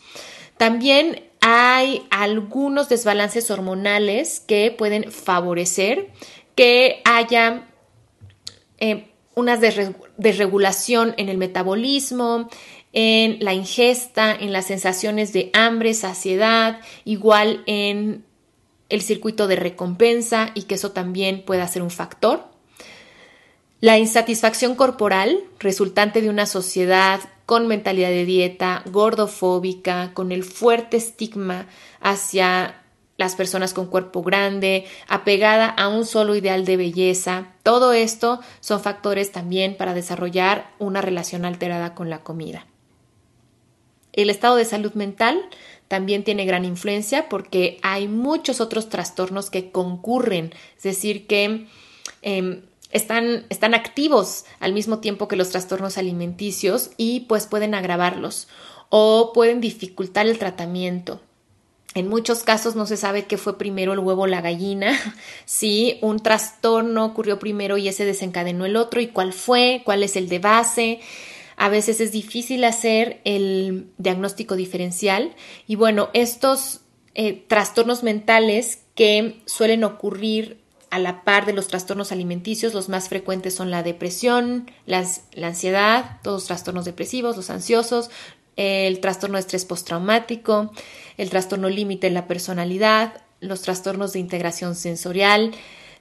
También 0.57 1.23
hay 1.39 2.01
algunos 2.09 2.89
desbalances 2.89 3.51
hormonales 3.51 4.39
que 4.39 4.73
pueden 4.75 5.11
favorecer 5.11 6.09
que 6.55 7.03
haya 7.05 7.67
eh, 8.79 9.12
una 9.35 9.57
desregulación 9.57 11.15
en 11.17 11.29
el 11.29 11.37
metabolismo, 11.37 12.49
en 12.93 13.43
la 13.43 13.53
ingesta, 13.53 14.33
en 14.33 14.53
las 14.53 14.67
sensaciones 14.67 15.33
de 15.33 15.49
hambre, 15.53 15.93
saciedad, 15.93 16.79
igual 17.05 17.63
en 17.65 18.23
el 18.89 19.01
circuito 19.01 19.47
de 19.47 19.55
recompensa 19.55 20.51
y 20.53 20.63
que 20.63 20.75
eso 20.75 20.91
también 20.91 21.43
pueda 21.43 21.67
ser 21.67 21.81
un 21.81 21.89
factor. 21.89 22.45
La 23.81 23.97
insatisfacción 23.97 24.75
corporal 24.75 25.43
resultante 25.59 26.21
de 26.21 26.29
una 26.29 26.45
sociedad 26.45 27.19
con 27.45 27.67
mentalidad 27.67 28.09
de 28.09 28.25
dieta, 28.25 28.83
gordofóbica, 28.85 30.11
con 30.13 30.31
el 30.31 30.43
fuerte 30.43 30.97
estigma 30.97 31.67
hacia 31.99 32.83
las 33.17 33.35
personas 33.35 33.73
con 33.73 33.87
cuerpo 33.87 34.21
grande, 34.23 34.85
apegada 35.07 35.67
a 35.67 35.87
un 35.87 36.05
solo 36.05 36.35
ideal 36.35 36.63
de 36.65 36.77
belleza. 36.77 37.52
Todo 37.63 37.93
esto 37.93 38.41
son 38.59 38.81
factores 38.81 39.31
también 39.31 39.77
para 39.77 39.93
desarrollar 39.93 40.69
una 40.79 41.01
relación 41.01 41.45
alterada 41.45 41.95
con 41.95 42.09
la 42.09 42.19
comida. 42.19 42.67
El 44.11 44.29
estado 44.29 44.57
de 44.57 44.65
salud 44.65 44.93
mental 44.93 45.41
también 45.87 46.23
tiene 46.23 46.45
gran 46.45 46.65
influencia 46.65 47.29
porque 47.29 47.79
hay 47.81 48.07
muchos 48.07 48.61
otros 48.61 48.89
trastornos 48.89 49.49
que 49.49 49.71
concurren, 49.71 50.53
es 50.77 50.83
decir, 50.83 51.25
que 51.25 51.67
em, 52.21 52.61
están, 52.91 53.45
están 53.49 53.73
activos 53.73 54.45
al 54.59 54.73
mismo 54.73 54.99
tiempo 54.99 55.27
que 55.27 55.35
los 55.35 55.49
trastornos 55.49 55.97
alimenticios 55.97 56.91
y 56.97 57.21
pues 57.21 57.47
pueden 57.47 57.73
agravarlos 57.73 58.47
o 58.89 59.31
pueden 59.33 59.61
dificultar 59.61 60.27
el 60.27 60.37
tratamiento. 60.37 61.19
En 61.95 62.07
muchos 62.07 62.43
casos 62.43 62.75
no 62.75 62.85
se 62.87 62.97
sabe 62.97 63.25
qué 63.25 63.37
fue 63.37 63.57
primero 63.57 63.93
el 63.93 63.99
huevo 63.99 64.23
o 64.23 64.27
la 64.27 64.41
gallina, 64.41 64.97
si 65.45 65.99
un 66.01 66.19
trastorno 66.19 67.05
ocurrió 67.05 67.39
primero 67.39 67.77
y 67.77 67.87
ese 67.87 68.05
desencadenó 68.05 68.65
el 68.65 68.75
otro 68.75 68.99
y 68.99 69.07
cuál 69.07 69.33
fue, 69.33 69.81
cuál 69.85 70.03
es 70.03 70.15
el 70.15 70.29
de 70.29 70.39
base. 70.39 70.99
A 71.55 71.69
veces 71.69 72.01
es 72.01 72.11
difícil 72.11 72.63
hacer 72.63 73.21
el 73.25 73.87
diagnóstico 73.99 74.55
diferencial 74.55 75.35
y 75.67 75.75
bueno, 75.75 76.09
estos 76.13 76.81
eh, 77.13 77.45
trastornos 77.47 78.01
mentales 78.01 78.79
que 78.95 79.41
suelen 79.45 79.83
ocurrir 79.83 80.63
a 80.89 80.99
la 80.99 81.23
par 81.23 81.45
de 81.45 81.53
los 81.53 81.67
trastornos 81.67 82.11
alimenticios, 82.11 82.73
los 82.73 82.89
más 82.89 83.09
frecuentes 83.09 83.55
son 83.55 83.71
la 83.71 83.81
depresión, 83.81 84.69
la 84.85 85.03
ansiedad, 85.41 86.19
todos 86.21 86.41
los 86.41 86.45
trastornos 86.45 86.85
depresivos, 86.85 87.35
los 87.35 87.49
ansiosos, 87.49 88.11
el 88.55 88.99
trastorno 88.99 89.35
de 89.35 89.41
estrés 89.41 89.65
postraumático, 89.65 90.71
el 91.17 91.29
trastorno 91.29 91.69
límite 91.69 92.07
en 92.07 92.13
la 92.13 92.27
personalidad, 92.27 93.21
los 93.39 93.61
trastornos 93.61 94.13
de 94.13 94.19
integración 94.19 94.75
sensorial, 94.75 95.51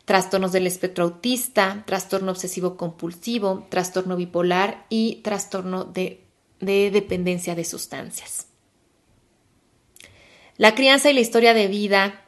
trastornos 0.05 0.53
del 0.53 0.67
espectro 0.67 1.05
autista, 1.05 1.83
trastorno 1.87 2.33
obsesivo 2.33 2.77
compulsivo, 2.77 3.67
trastorno 3.69 4.17
bipolar 4.17 4.87
y 4.89 5.17
trastorno 5.23 5.85
de, 5.85 6.25
de 6.61 6.91
dependencia 6.91 7.55
de 7.55 7.65
sustancias. 7.65 8.47
La 10.57 10.75
crianza 10.75 11.11
y 11.11 11.15
la 11.15 11.21
historia 11.21 11.55
de 11.55 11.67
vida 11.67 12.23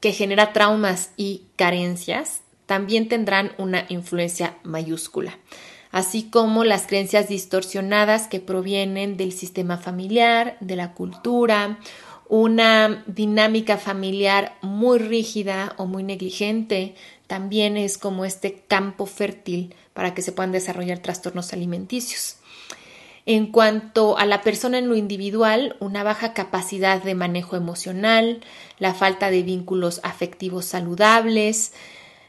que 0.00 0.12
genera 0.12 0.52
traumas 0.52 1.10
y 1.16 1.44
carencias 1.56 2.40
también 2.66 3.08
tendrán 3.08 3.52
una 3.58 3.86
influencia 3.88 4.56
mayúscula 4.64 5.38
así 5.92 6.24
como 6.24 6.64
las 6.64 6.86
creencias 6.86 7.28
distorsionadas 7.28 8.26
que 8.26 8.40
provienen 8.40 9.16
del 9.16 9.32
sistema 9.32 9.78
familiar, 9.78 10.56
de 10.60 10.74
la 10.74 10.94
cultura, 10.94 11.78
una 12.28 13.04
dinámica 13.06 13.76
familiar 13.76 14.56
muy 14.62 14.98
rígida 14.98 15.74
o 15.76 15.84
muy 15.84 16.02
negligente 16.02 16.94
también 17.26 17.76
es 17.76 17.98
como 17.98 18.24
este 18.24 18.64
campo 18.66 19.06
fértil 19.06 19.74
para 19.92 20.14
que 20.14 20.22
se 20.22 20.32
puedan 20.32 20.52
desarrollar 20.52 20.98
trastornos 20.98 21.52
alimenticios. 21.52 22.36
En 23.24 23.52
cuanto 23.52 24.18
a 24.18 24.26
la 24.26 24.42
persona 24.42 24.78
en 24.78 24.88
lo 24.88 24.96
individual, 24.96 25.76
una 25.78 26.02
baja 26.02 26.32
capacidad 26.32 27.02
de 27.02 27.14
manejo 27.14 27.54
emocional, 27.54 28.40
la 28.78 28.94
falta 28.94 29.30
de 29.30 29.42
vínculos 29.42 30.00
afectivos 30.02 30.64
saludables, 30.64 31.72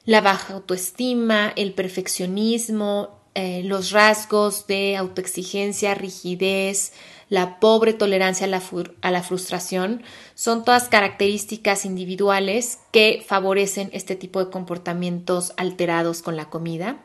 la 0.06 0.22
baja 0.22 0.54
autoestima, 0.54 1.52
el 1.56 1.74
perfeccionismo, 1.74 3.23
eh, 3.36 3.64
los 3.64 3.92
rasgos 3.92 4.68
de 4.68 4.96
autoexigencia, 4.96 5.96
rigidez, 5.96 6.94
la 7.30 7.60
pobre 7.60 7.94
tolerancia 7.94 8.46
a 8.46 8.50
la, 8.50 8.62
a 9.02 9.12
la, 9.12 9.24
frustración, 9.24 10.04
son 10.36 10.64
todas 10.64 10.88
características 10.88 11.86
individuales 11.86 12.80
que 12.92 13.24
favorecen 13.26 13.90
este 13.94 14.16
tipo 14.16 14.44
de 14.44 14.52
comportamientos 14.52 15.54
alterados 15.58 16.22
con 16.22 16.36
la 16.36 16.50
comida. 16.52 17.04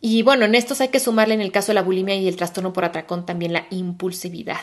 Y 0.00 0.22
bueno, 0.22 0.44
en 0.44 0.54
estos 0.54 0.80
hay 0.80 0.88
que 0.88 1.00
sumarle 1.00 1.34
en 1.34 1.40
el 1.40 1.50
caso 1.50 1.68
de 1.68 1.74
la 1.74 1.82
bulimia 1.82 2.14
y 2.14 2.28
el 2.28 2.36
trastorno 2.36 2.72
por 2.72 2.84
atracón 2.84 3.26
también 3.26 3.52
la 3.52 3.66
impulsividad. 3.70 4.60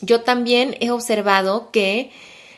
Yo 0.00 0.22
también 0.22 0.76
he 0.80 0.90
observado 0.90 1.70
que 1.70 2.10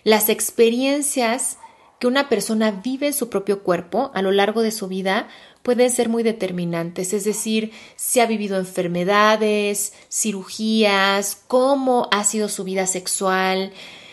las 0.02 0.28
experiencias 0.28 1.58
que 1.98 2.06
una 2.06 2.28
persona 2.28 2.70
vive 2.70 3.08
en 3.08 3.12
su 3.12 3.30
propio 3.30 3.62
cuerpo 3.62 4.10
a 4.14 4.22
lo 4.22 4.32
largo 4.32 4.62
de 4.62 4.70
su 4.70 4.88
vida 4.88 5.28
pueden 5.66 5.90
ser 5.90 6.09
muy 6.09 6.22
determinantes, 6.22 7.12
es 7.12 7.24
decir, 7.24 7.72
si 7.96 8.20
ha 8.20 8.26
vivido 8.26 8.57
enfermedades, 8.57 9.94
cirugías, 10.09 11.42
cómo 11.48 12.07
ha 12.12 12.22
sido 12.22 12.48
su 12.48 12.62
vida 12.62 12.87
sexual, 12.87 13.72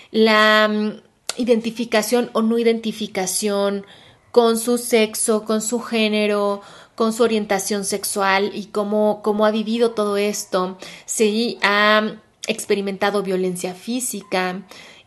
la 0.10 0.68
mm, 0.68 1.02
identificación 1.38 2.32
o 2.34 2.42
no 2.42 2.58
identificación 2.58 3.86
con 4.32 4.58
su 4.58 4.80
sexo, 4.80 5.46
con 5.46 5.62
su 5.62 5.80
género, 5.80 6.64
con 6.96 7.14
su 7.14 7.22
orientación 7.22 7.86
sexual 7.86 8.50
y 8.56 8.66
cómo, 8.66 9.22
cómo 9.24 9.46
ha 9.46 9.52
vivido 9.52 9.92
todo 9.92 10.18
esto, 10.18 10.80
si 11.06 11.60
ha 11.62 12.16
experimentado 12.48 13.22
violencia 13.22 13.76
física, 13.76 14.64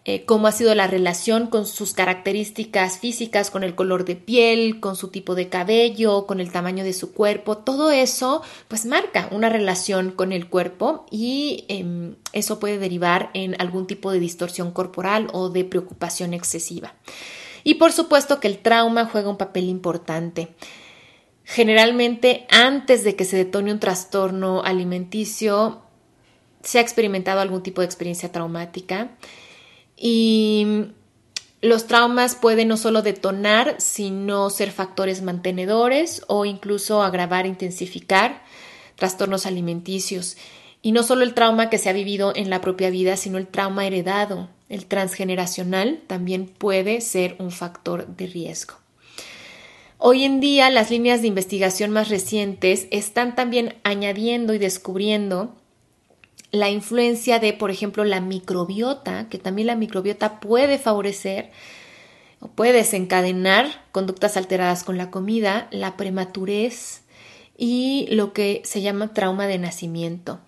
eh, 0.08 0.24
cómo 0.24 0.46
ha 0.46 0.52
sido 0.52 0.72
la 0.76 0.86
relación 0.86 1.48
con 1.48 1.66
sus 1.66 1.92
características 1.92 3.00
físicas, 3.00 3.50
con 3.50 3.64
el 3.64 3.74
color 3.74 4.04
de 4.04 4.14
piel, 4.14 4.78
con 4.78 4.94
su 4.94 5.08
tipo 5.08 5.34
de 5.34 5.48
cabello, 5.48 6.28
con 6.28 6.38
el 6.38 6.52
tamaño 6.52 6.84
de 6.84 6.92
su 6.92 7.12
cuerpo, 7.12 7.58
todo 7.58 7.90
eso 7.90 8.40
pues 8.68 8.86
marca 8.86 9.28
una 9.32 9.48
relación 9.48 10.12
con 10.12 10.30
el 10.30 10.48
cuerpo 10.48 11.06
y 11.10 11.64
em, 11.66 12.14
eso 12.32 12.60
puede 12.60 12.78
derivar 12.78 13.30
en 13.34 13.60
algún 13.60 13.88
tipo 13.88 14.12
de 14.12 14.20
distorsión 14.20 14.70
corporal 14.70 15.26
o 15.32 15.48
de 15.48 15.64
preocupación 15.64 16.34
excesiva. 16.34 16.94
Y 17.64 17.74
por 17.74 17.90
supuesto 17.90 18.38
que 18.38 18.46
el 18.46 18.58
trauma 18.58 19.06
juega 19.06 19.28
un 19.28 19.38
papel 19.38 19.64
importante. 19.68 20.54
Generalmente 21.42 22.46
antes 22.48 23.02
de 23.02 23.16
que 23.16 23.24
se 23.24 23.38
detone 23.38 23.72
un 23.72 23.80
trastorno 23.80 24.62
alimenticio, 24.62 25.82
se 26.62 26.78
ha 26.78 26.82
experimentado 26.82 27.40
algún 27.40 27.64
tipo 27.64 27.80
de 27.80 27.86
experiencia 27.86 28.30
traumática 28.30 29.10
y 29.96 30.86
los 31.62 31.86
traumas 31.86 32.34
pueden 32.34 32.68
no 32.68 32.76
solo 32.76 33.02
detonar, 33.02 33.76
sino 33.78 34.50
ser 34.50 34.70
factores 34.70 35.22
mantenedores 35.22 36.22
o 36.28 36.44
incluso 36.44 37.02
agravar, 37.02 37.46
intensificar 37.46 38.42
trastornos 38.96 39.46
alimenticios. 39.46 40.36
Y 40.82 40.92
no 40.92 41.02
solo 41.02 41.22
el 41.22 41.34
trauma 41.34 41.70
que 41.70 41.78
se 41.78 41.88
ha 41.88 41.92
vivido 41.92 42.32
en 42.36 42.50
la 42.50 42.60
propia 42.60 42.90
vida, 42.90 43.16
sino 43.16 43.38
el 43.38 43.46
trauma 43.46 43.86
heredado, 43.86 44.48
el 44.68 44.86
transgeneracional, 44.86 46.00
también 46.06 46.46
puede 46.46 47.00
ser 47.00 47.36
un 47.38 47.50
factor 47.50 48.06
de 48.06 48.26
riesgo. 48.26 48.74
Hoy 49.98 50.24
en 50.24 50.40
día 50.40 50.68
las 50.68 50.90
líneas 50.90 51.22
de 51.22 51.28
investigación 51.28 51.90
más 51.90 52.10
recientes 52.10 52.86
están 52.90 53.34
también 53.34 53.74
añadiendo 53.82 54.52
y 54.52 54.58
descubriendo 54.58 55.54
la 56.58 56.70
influencia 56.70 57.38
de, 57.38 57.52
por 57.52 57.70
ejemplo, 57.70 58.04
la 58.04 58.20
microbiota, 58.20 59.28
que 59.28 59.38
también 59.38 59.66
la 59.66 59.76
microbiota 59.76 60.40
puede 60.40 60.78
favorecer 60.78 61.50
o 62.40 62.48
puede 62.48 62.72
desencadenar 62.72 63.84
conductas 63.92 64.36
alteradas 64.36 64.84
con 64.84 64.98
la 64.98 65.10
comida, 65.10 65.68
la 65.70 65.96
prematurez 65.96 67.02
y 67.56 68.06
lo 68.10 68.32
que 68.32 68.62
se 68.64 68.82
llama 68.82 69.14
trauma 69.14 69.46
de 69.46 69.58
nacimiento. 69.58 70.40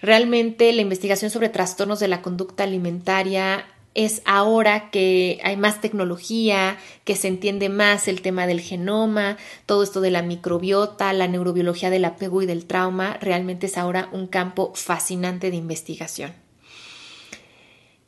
Realmente 0.00 0.72
la 0.72 0.82
investigación 0.82 1.30
sobre 1.30 1.48
trastornos 1.48 2.00
de 2.00 2.08
la 2.08 2.22
conducta 2.22 2.64
alimentaria 2.64 3.66
es 3.98 4.22
ahora 4.24 4.90
que 4.92 5.40
hay 5.42 5.56
más 5.56 5.80
tecnología, 5.80 6.78
que 7.02 7.16
se 7.16 7.26
entiende 7.26 7.68
más 7.68 8.06
el 8.06 8.22
tema 8.22 8.46
del 8.46 8.60
genoma, 8.60 9.36
todo 9.66 9.82
esto 9.82 10.00
de 10.00 10.12
la 10.12 10.22
microbiota, 10.22 11.12
la 11.12 11.26
neurobiología 11.26 11.90
del 11.90 12.04
apego 12.04 12.40
y 12.40 12.46
del 12.46 12.64
trauma, 12.64 13.18
realmente 13.20 13.66
es 13.66 13.76
ahora 13.76 14.08
un 14.12 14.28
campo 14.28 14.72
fascinante 14.76 15.50
de 15.50 15.56
investigación. 15.56 16.32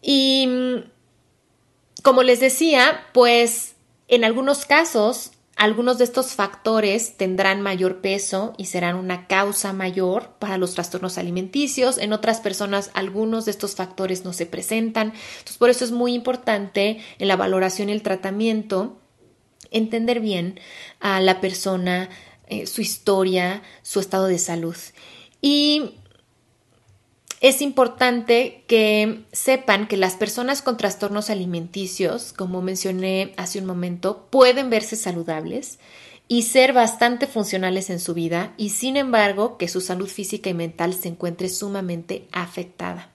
Y 0.00 0.48
como 2.04 2.22
les 2.22 2.38
decía, 2.38 3.00
pues 3.12 3.74
en 4.06 4.22
algunos 4.22 4.66
casos 4.66 5.32
algunos 5.60 5.98
de 5.98 6.04
estos 6.04 6.32
factores 6.32 7.18
tendrán 7.18 7.60
mayor 7.60 8.00
peso 8.00 8.54
y 8.56 8.64
serán 8.64 8.96
una 8.96 9.26
causa 9.26 9.74
mayor 9.74 10.30
para 10.38 10.56
los 10.56 10.72
trastornos 10.72 11.18
alimenticios. 11.18 11.98
En 11.98 12.14
otras 12.14 12.40
personas, 12.40 12.90
algunos 12.94 13.44
de 13.44 13.50
estos 13.50 13.74
factores 13.74 14.24
no 14.24 14.32
se 14.32 14.46
presentan. 14.46 15.08
Entonces, 15.08 15.58
por 15.58 15.68
eso 15.68 15.84
es 15.84 15.90
muy 15.92 16.14
importante 16.14 17.00
en 17.18 17.28
la 17.28 17.36
valoración 17.36 17.90
y 17.90 17.92
el 17.92 18.00
tratamiento 18.00 19.02
entender 19.70 20.20
bien 20.20 20.58
a 20.98 21.20
la 21.20 21.42
persona, 21.42 22.08
eh, 22.46 22.66
su 22.66 22.80
historia, 22.80 23.62
su 23.82 24.00
estado 24.00 24.28
de 24.28 24.38
salud. 24.38 24.76
Y 25.42 25.99
es 27.40 27.62
importante 27.62 28.64
que 28.66 29.24
sepan 29.32 29.88
que 29.88 29.96
las 29.96 30.14
personas 30.14 30.60
con 30.60 30.76
trastornos 30.76 31.30
alimenticios, 31.30 32.34
como 32.34 32.60
mencioné 32.60 33.32
hace 33.38 33.58
un 33.58 33.64
momento, 33.64 34.26
pueden 34.30 34.68
verse 34.68 34.94
saludables 34.94 35.78
y 36.28 36.42
ser 36.42 36.74
bastante 36.74 37.26
funcionales 37.26 37.88
en 37.88 37.98
su 37.98 38.12
vida 38.12 38.52
y 38.58 38.68
sin 38.70 38.98
embargo 38.98 39.56
que 39.56 39.68
su 39.68 39.80
salud 39.80 40.06
física 40.06 40.50
y 40.50 40.54
mental 40.54 40.92
se 40.92 41.08
encuentre 41.08 41.48
sumamente 41.48 42.28
afectada. 42.30 43.10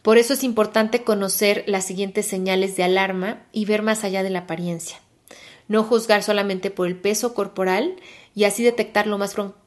Por 0.00 0.16
eso 0.16 0.32
es 0.32 0.42
importante 0.42 1.04
conocer 1.04 1.64
las 1.66 1.84
siguientes 1.84 2.26
señales 2.26 2.74
de 2.76 2.84
alarma 2.84 3.42
y 3.52 3.66
ver 3.66 3.82
más 3.82 4.02
allá 4.02 4.22
de 4.22 4.30
la 4.30 4.40
apariencia. 4.40 4.98
No 5.68 5.84
juzgar 5.84 6.22
solamente 6.22 6.70
por 6.70 6.86
el 6.86 6.96
peso 6.96 7.34
corporal 7.34 7.96
y 8.34 8.44
así 8.44 8.62
detectar 8.64 9.06
lo 9.06 9.18
más 9.18 9.34
pronto 9.34 9.58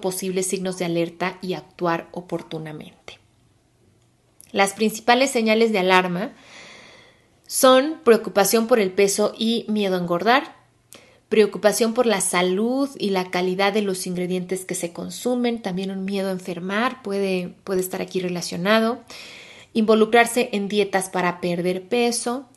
posible 0.00 0.42
signos 0.42 0.78
de 0.78 0.84
alerta 0.84 1.38
y 1.42 1.54
actuar 1.54 2.08
oportunamente. 2.12 3.18
Las 4.52 4.72
principales 4.72 5.30
señales 5.30 5.72
de 5.72 5.78
alarma 5.78 6.32
son 7.46 8.00
preocupación 8.04 8.66
por 8.66 8.78
el 8.78 8.92
peso 8.92 9.32
y 9.38 9.64
miedo 9.68 9.96
a 9.96 10.00
engordar, 10.00 10.56
preocupación 11.28 11.94
por 11.94 12.06
la 12.06 12.20
salud 12.20 12.88
y 12.98 13.10
la 13.10 13.30
calidad 13.30 13.72
de 13.72 13.82
los 13.82 14.06
ingredientes 14.06 14.64
que 14.64 14.74
se 14.74 14.92
consumen, 14.92 15.62
también 15.62 15.90
un 15.90 16.04
miedo 16.04 16.28
a 16.28 16.32
enfermar 16.32 17.02
puede, 17.02 17.54
puede 17.64 17.80
estar 17.80 18.02
aquí 18.02 18.20
relacionado, 18.20 19.00
involucrarse 19.72 20.50
en 20.52 20.68
dietas 20.68 21.08
para 21.08 21.40
perder 21.40 21.88
peso, 21.88 22.48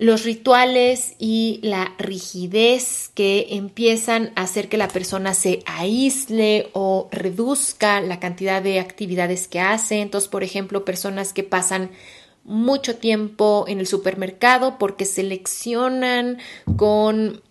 los 0.00 0.24
rituales 0.24 1.14
y 1.18 1.60
la 1.62 1.92
rigidez 1.98 3.10
que 3.14 3.48
empiezan 3.50 4.32
a 4.34 4.44
hacer 4.44 4.70
que 4.70 4.78
la 4.78 4.88
persona 4.88 5.34
se 5.34 5.62
aísle 5.66 6.70
o 6.72 7.10
reduzca 7.12 8.00
la 8.00 8.18
cantidad 8.18 8.62
de 8.62 8.80
actividades 8.80 9.46
que 9.46 9.60
hace. 9.60 10.00
Entonces, 10.00 10.30
por 10.30 10.42
ejemplo, 10.42 10.86
personas 10.86 11.34
que 11.34 11.42
pasan 11.42 11.90
mucho 12.44 12.96
tiempo 12.96 13.66
en 13.68 13.78
el 13.78 13.86
supermercado 13.86 14.78
porque 14.78 15.04
seleccionan 15.04 16.38
con 16.76 17.42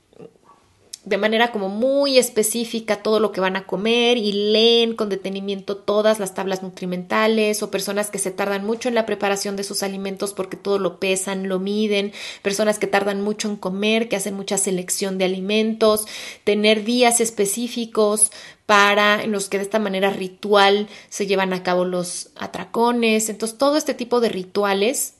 de 1.10 1.18
manera 1.18 1.52
como 1.52 1.70
muy 1.70 2.20
específica 2.20 3.02
todo 3.02 3.20
lo 3.20 3.32
que 3.32 3.42
van 3.42 3.56
a 3.56 3.66
comer 3.66 4.18
y 4.18 4.32
leen 4.32 4.96
con 4.96 5.10
detenimiento 5.10 5.76
todas 5.76 6.20
las 6.20 6.36
tablas 6.36 6.62
nutrimentales 6.62 7.64
o 7.64 7.72
personas 7.72 8.12
que 8.12 8.20
se 8.20 8.30
tardan 8.30 8.64
mucho 8.64 8.90
en 8.90 8.96
la 8.96 9.08
preparación 9.08 9.56
de 9.56 9.64
sus 9.64 9.82
alimentos 9.82 10.34
porque 10.34 10.56
todo 10.56 10.78
lo 10.78 11.00
pesan, 11.00 11.50
lo 11.50 11.58
miden, 11.58 12.14
personas 12.44 12.78
que 12.78 12.86
tardan 12.86 13.22
mucho 13.22 13.50
en 13.50 13.56
comer, 13.56 14.08
que 14.08 14.18
hacen 14.18 14.36
mucha 14.36 14.60
selección 14.60 15.18
de 15.18 15.26
alimentos, 15.26 16.06
tener 16.44 16.84
días 16.84 17.22
específicos 17.22 18.32
para 18.68 19.24
en 19.24 19.32
los 19.32 19.50
que 19.50 19.58
de 19.58 19.64
esta 19.64 19.80
manera 19.80 20.12
ritual 20.12 20.88
se 21.10 21.26
llevan 21.26 21.54
a 21.54 21.64
cabo 21.64 21.86
los 21.86 22.30
atracones, 22.36 23.30
entonces 23.30 23.58
todo 23.58 23.78
este 23.78 23.96
tipo 23.96 24.22
de 24.22 24.30
rituales 24.30 25.16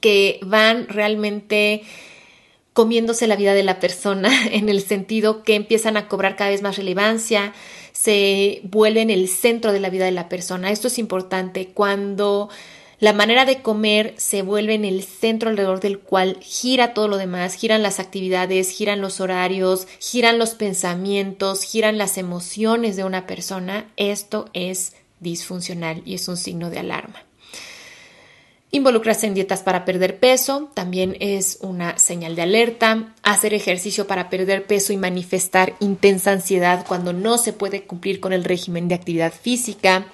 que 0.00 0.40
van 0.42 0.88
realmente 0.88 1.82
comiéndose 2.78 3.26
la 3.26 3.34
vida 3.34 3.54
de 3.54 3.64
la 3.64 3.80
persona 3.80 4.30
en 4.52 4.68
el 4.68 4.82
sentido 4.82 5.42
que 5.42 5.56
empiezan 5.56 5.96
a 5.96 6.06
cobrar 6.06 6.36
cada 6.36 6.50
vez 6.50 6.62
más 6.62 6.76
relevancia, 6.76 7.52
se 7.90 8.60
vuelven 8.62 9.10
el 9.10 9.26
centro 9.26 9.72
de 9.72 9.80
la 9.80 9.90
vida 9.90 10.04
de 10.04 10.12
la 10.12 10.28
persona. 10.28 10.70
Esto 10.70 10.86
es 10.86 11.00
importante 11.00 11.72
cuando 11.74 12.48
la 13.00 13.12
manera 13.12 13.44
de 13.46 13.62
comer 13.62 14.14
se 14.16 14.42
vuelve 14.42 14.74
en 14.74 14.84
el 14.84 15.02
centro 15.02 15.50
alrededor 15.50 15.80
del 15.80 15.98
cual 15.98 16.38
gira 16.40 16.94
todo 16.94 17.08
lo 17.08 17.16
demás, 17.16 17.54
giran 17.54 17.82
las 17.82 17.98
actividades, 17.98 18.70
giran 18.70 19.00
los 19.00 19.20
horarios, 19.20 19.88
giran 19.98 20.38
los 20.38 20.50
pensamientos, 20.50 21.64
giran 21.64 21.98
las 21.98 22.16
emociones 22.16 22.94
de 22.94 23.02
una 23.02 23.26
persona. 23.26 23.90
Esto 23.96 24.50
es 24.52 24.94
disfuncional 25.18 26.00
y 26.04 26.14
es 26.14 26.28
un 26.28 26.36
signo 26.36 26.70
de 26.70 26.78
alarma. 26.78 27.27
Involucrarse 28.70 29.26
en 29.26 29.32
dietas 29.32 29.62
para 29.62 29.86
perder 29.86 30.20
peso 30.20 30.70
también 30.74 31.16
es 31.20 31.58
una 31.62 31.98
señal 31.98 32.36
de 32.36 32.42
alerta. 32.42 33.14
Hacer 33.22 33.54
ejercicio 33.54 34.06
para 34.06 34.28
perder 34.28 34.66
peso 34.66 34.92
y 34.92 34.98
manifestar 34.98 35.74
intensa 35.80 36.32
ansiedad 36.32 36.84
cuando 36.86 37.14
no 37.14 37.38
se 37.38 37.54
puede 37.54 37.84
cumplir 37.84 38.20
con 38.20 38.34
el 38.34 38.44
régimen 38.44 38.88
de 38.88 38.94
actividad 38.94 39.32
física. 39.32 40.06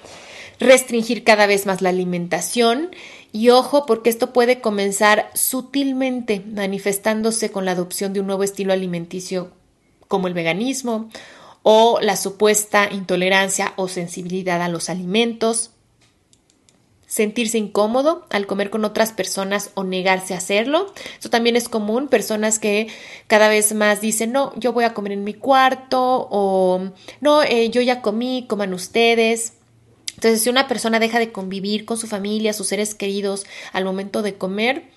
Restringir 0.57 1.25
cada 1.25 1.47
vez 1.47 1.65
más 1.65 1.81
la 1.81 1.89
alimentación. 1.89 2.91
Y 3.33 3.49
ojo, 3.49 3.85
porque 3.85 4.09
esto 4.09 4.31
puede 4.31 4.61
comenzar 4.61 5.29
sutilmente 5.33 6.39
manifestándose 6.39 7.51
con 7.51 7.65
la 7.65 7.71
adopción 7.71 8.13
de 8.13 8.21
un 8.21 8.27
nuevo 8.27 8.43
estilo 8.43 8.71
alimenticio 8.71 9.51
como 10.07 10.27
el 10.29 10.33
veganismo 10.33 11.09
o 11.61 11.99
la 11.99 12.15
supuesta 12.15 12.87
intolerancia 12.89 13.73
o 13.75 13.89
sensibilidad 13.89 14.61
a 14.61 14.69
los 14.69 14.89
alimentos 14.89 15.71
sentirse 17.15 17.57
incómodo 17.57 18.25
al 18.29 18.45
comer 18.45 18.69
con 18.69 18.83
otras 18.83 19.13
personas 19.13 19.71
o 19.75 19.85
negarse 19.85 20.33
a 20.33 20.37
hacerlo. 20.37 20.93
Eso 21.17 21.29
también 21.29 21.55
es 21.55 21.69
común, 21.69 22.09
personas 22.09 22.59
que 22.59 22.89
cada 23.27 23.47
vez 23.47 23.73
más 23.73 24.01
dicen, 24.01 24.33
no, 24.33 24.51
yo 24.59 24.73
voy 24.73 24.83
a 24.83 24.93
comer 24.93 25.13
en 25.13 25.23
mi 25.23 25.33
cuarto 25.33 26.27
o 26.29 26.91
no, 27.21 27.41
eh, 27.41 27.69
yo 27.69 27.79
ya 27.79 28.01
comí, 28.01 28.45
coman 28.49 28.73
ustedes. 28.73 29.53
Entonces, 30.15 30.41
si 30.41 30.49
una 30.49 30.67
persona 30.67 30.99
deja 30.99 31.19
de 31.19 31.31
convivir 31.31 31.85
con 31.85 31.95
su 31.95 32.07
familia, 32.07 32.51
sus 32.51 32.67
seres 32.67 32.95
queridos 32.95 33.45
al 33.71 33.85
momento 33.85 34.21
de 34.21 34.35
comer, 34.35 34.89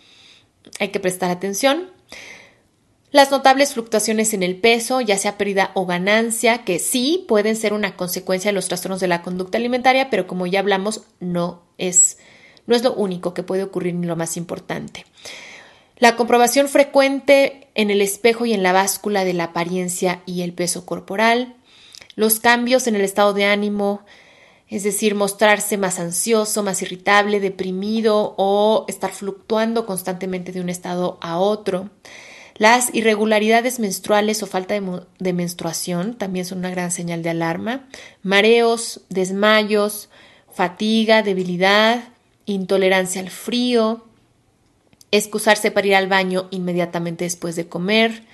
hay 0.81 0.89
que 0.89 0.99
prestar 0.99 1.31
atención. 1.31 1.89
Las 3.11 3.31
notables 3.31 3.73
fluctuaciones 3.73 4.35
en 4.35 4.43
el 4.43 4.57
peso, 4.57 5.01
ya 5.01 5.17
sea 5.17 5.39
pérdida 5.39 5.71
o 5.75 5.87
ganancia, 5.87 6.65
que 6.65 6.79
sí 6.79 7.25
pueden 7.27 7.57
ser 7.57 7.73
una 7.73 7.97
consecuencia 7.97 8.51
de 8.51 8.55
los 8.55 8.69
trastornos 8.69 9.01
de 9.01 9.09
la 9.09 9.23
conducta 9.23 9.57
alimentaria, 9.57 10.11
pero 10.11 10.27
como 10.27 10.47
ya 10.47 10.61
hablamos, 10.61 11.03
no 11.19 11.63
es, 11.79 12.19
no 12.67 12.77
es 12.77 12.85
lo 12.85 12.93
único 12.93 13.33
que 13.33 13.43
puede 13.43 13.63
ocurrir 13.63 13.95
ni 13.95 14.07
lo 14.07 14.15
más 14.15 14.37
importante. 14.37 15.07
La 15.97 16.17
comprobación 16.17 16.69
frecuente 16.69 17.69
en 17.75 17.91
el 17.91 18.03
espejo 18.03 18.45
y 18.45 18.53
en 18.53 18.63
la 18.63 18.73
báscula 18.73 19.25
de 19.25 19.33
la 19.33 19.45
apariencia 19.45 20.23
y 20.27 20.43
el 20.43 20.53
peso 20.53 20.85
corporal, 20.85 21.57
los 22.15 22.41
cambios 22.41 22.87
en 22.89 22.95
el 22.95 23.01
estado 23.01 23.33
de 23.33 23.47
ánimo, 23.47 24.05
es 24.69 24.83
decir, 24.83 25.15
mostrarse 25.15 25.79
más 25.79 25.99
ansioso, 25.99 26.63
más 26.63 26.83
irritable, 26.83 27.41
deprimido 27.41 28.35
o 28.37 28.85
estar 28.87 29.13
fluctuando 29.13 29.87
constantemente 29.87 30.53
de 30.53 30.61
un 30.61 30.69
estado 30.69 31.17
a 31.23 31.39
otro, 31.39 31.89
las 32.59 32.93
irregularidades 32.93 33.79
menstruales 33.79 34.43
o 34.43 34.47
falta 34.47 34.75
de, 34.75 35.33
menstruación 35.33 36.15
también 36.15 36.45
son 36.45 36.59
una 36.59 36.71
gran 36.71 36.91
señal 36.91 37.23
de 37.23 37.31
alarma. 37.31 37.89
Mareos, 38.23 39.03
desmayos, 39.09 40.09
fatiga, 40.53 41.23
debilidad, 41.23 42.03
intolerancia 42.47 43.21
al 43.21 43.31
frío, 43.31 44.05
excusarse 45.13 45.71
para 45.71 45.87
ir 45.87 45.95
al 45.95 46.09
baño 46.09 46.49
inmediatamente 46.51 47.25
después 47.25 47.55
de 47.55 47.69
comer, 47.69 48.25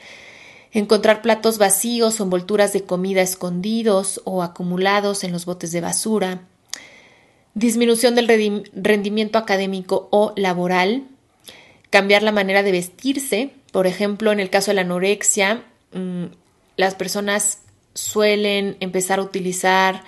encontrar 0.72 1.20
platos 1.20 1.58
vacíos 1.58 2.18
o 2.18 2.24
envolturas 2.24 2.72
de 2.72 2.82
comida 2.82 3.20
escondidos 3.20 4.22
o 4.24 4.42
acumulados 4.42 5.22
en 5.22 5.32
los 5.32 5.44
botes 5.44 5.70
de 5.70 5.82
basura, 5.82 6.40
disminución 7.52 8.14
del 8.14 8.70
rendimiento 8.72 9.38
académico 9.38 10.08
o 10.10 10.32
laboral, 10.34 11.08
cambiar 11.90 12.22
la 12.22 12.32
manera 12.32 12.62
de 12.62 12.72
vestirse, 12.72 13.52
por 13.74 13.88
ejemplo, 13.88 14.30
en 14.30 14.38
el 14.38 14.50
caso 14.50 14.70
de 14.70 14.76
la 14.76 14.82
anorexia, 14.82 15.64
mm, 15.92 16.26
las 16.76 16.94
personas 16.94 17.58
suelen 17.92 18.76
empezar 18.78 19.18
a 19.18 19.22
utilizar 19.22 20.04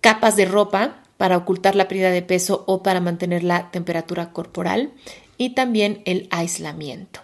capas 0.00 0.36
de 0.36 0.44
ropa 0.44 1.02
para 1.16 1.36
ocultar 1.36 1.74
la 1.74 1.88
pérdida 1.88 2.12
de 2.12 2.22
peso 2.22 2.62
o 2.68 2.84
para 2.84 3.00
mantener 3.00 3.42
la 3.42 3.72
temperatura 3.72 4.32
corporal 4.32 4.92
y 5.36 5.50
también 5.50 6.02
el 6.04 6.28
aislamiento. 6.30 7.22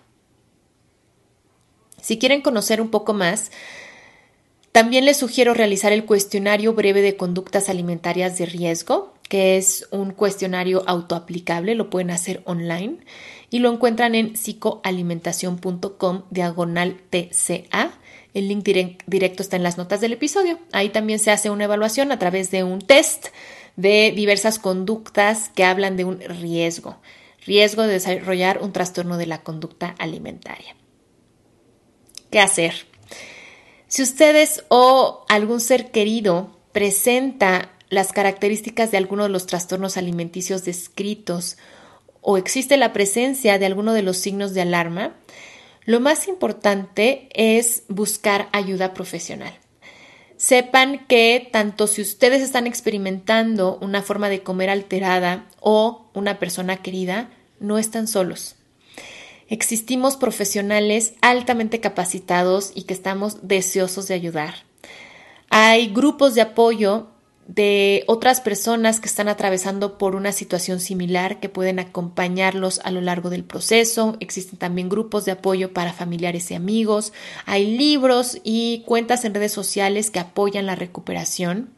Si 2.03 2.19
quieren 2.19 2.43
conocer 2.43 2.81
un 2.81 2.91
poco 2.91 3.15
más, 3.15 3.53
también 4.73 5.05
les 5.05 5.19
sugiero 5.19 5.55
realizar 5.55 5.93
el 5.93 6.07
cuestionario 6.07 6.75
breve 6.75 7.03
de 7.03 7.17
conductas 7.17 7.69
alimentarias 7.69 8.37
de 8.37 8.47
riesgo, 8.47 9.15
que 9.29 9.57
es 9.57 9.87
un 9.93 10.11
cuestionario 10.11 10.83
autoaplicable, 10.89 11.77
lo 11.77 11.89
pueden 11.89 12.11
hacer 12.11 12.43
online 12.47 12.99
y 13.51 13.61
lo 13.61 13.73
encuentran 13.73 14.15
en 14.15 14.35
psicoalimentación.com 14.35 16.23
diagonal 16.31 17.01
TCA. 17.11 17.93
El 18.35 18.49
link 18.49 18.65
directo 19.07 19.43
está 19.43 19.57
en 19.57 19.63
las 19.63 19.79
notas 19.79 20.01
del 20.01 20.13
episodio. 20.13 20.59
Ahí 20.73 20.91
también 20.91 21.19
se 21.19 21.31
hace 21.31 21.51
una 21.51 21.65
evaluación 21.65 22.13
a 22.13 22.19
través 22.19 22.51
de 22.51 22.63
un 22.63 22.81
test 22.81 23.29
de 23.77 24.13
diversas 24.15 24.59
conductas 24.59 25.51
que 25.55 25.65
hablan 25.65 25.97
de 25.97 26.05
un 26.05 26.21
riesgo, 26.21 26.99
riesgo 27.47 27.83
de 27.83 27.95
desarrollar 27.95 28.61
un 28.61 28.73
trastorno 28.73 29.17
de 29.17 29.27
la 29.27 29.43
conducta 29.43 29.95
alimentaria. 29.99 30.77
¿Qué 32.31 32.41
hacer? 32.41 32.75
Si 33.87 34.03
ustedes 34.03 34.65
o 34.69 35.25
algún 35.29 35.61
ser 35.61 35.91
querido 35.91 36.59
presenta 36.73 37.73
las 37.89 38.13
características 38.13 38.91
de 38.91 38.99
alguno 38.99 39.23
de 39.23 39.31
los 39.31 39.47
trastornos 39.47 39.97
alimenticios 39.97 40.65
descritos 40.65 41.57
o 42.21 42.37
existe 42.37 42.77
la 42.77 42.93
presencia 42.93 43.59
de 43.59 43.67
alguno 43.67 43.93
de 43.93 44.03
los 44.03 44.17
signos 44.17 44.55
de 44.55 44.63
alarma, 44.63 45.15
lo 45.85 46.01
más 46.01 46.29
importante 46.29 47.29
es 47.33 47.85
buscar 47.89 48.49
ayuda 48.53 48.95
profesional. 48.95 49.55
Sepan 50.37 51.07
que 51.07 51.49
tanto 51.51 51.87
si 51.87 52.01
ustedes 52.03 52.43
están 52.43 52.67
experimentando 52.67 53.79
una 53.81 54.03
forma 54.03 54.29
de 54.29 54.43
comer 54.43 54.71
alterada 54.71 55.49
o 55.61 56.11
una 56.15 56.39
persona 56.39 56.77
querida, 56.77 57.31
no 57.59 57.79
están 57.79 58.07
solos. 58.07 58.55
Existimos 59.49 60.17
profesionales 60.17 61.15
altamente 61.23 61.81
capacitados 61.81 62.71
y 62.75 62.83
que 62.83 62.95
estamos 62.95 63.49
deseosos 63.49 64.07
de 64.07 64.15
ayudar. 64.15 64.55
Hay 65.49 65.89
grupos 65.89 66.35
de 66.35 66.43
apoyo 66.43 67.09
de 67.49 68.05
otras 68.07 68.43
personas 68.43 69.01
que 69.01 69.09
están 69.09 69.27
atravesando 69.27 69.97
por 69.97 70.15
una 70.15 70.33
situación 70.33 70.81
similar 70.81 71.41
que 71.41 71.49
pueden 71.49 71.79
acompañarlos 71.79 72.81
a 72.85 72.91
lo 72.91 73.01
largo 73.01 73.31
del 73.31 73.43
proceso. 73.43 74.19
Existen 74.21 74.59
también 74.59 74.91
grupos 74.91 75.25
de 75.25 75.33
apoyo 75.33 75.73
para 75.73 75.95
familiares 75.95 76.51
y 76.51 76.55
amigos. 76.55 77.15
Hay 77.47 77.77
libros 77.77 78.39
y 78.45 78.83
cuentas 78.87 79.25
en 79.25 79.33
redes 79.33 79.53
sociales 79.53 80.11
que 80.11 80.21
apoyan 80.21 80.67
la 80.67 80.75
recuperación. 80.75 81.71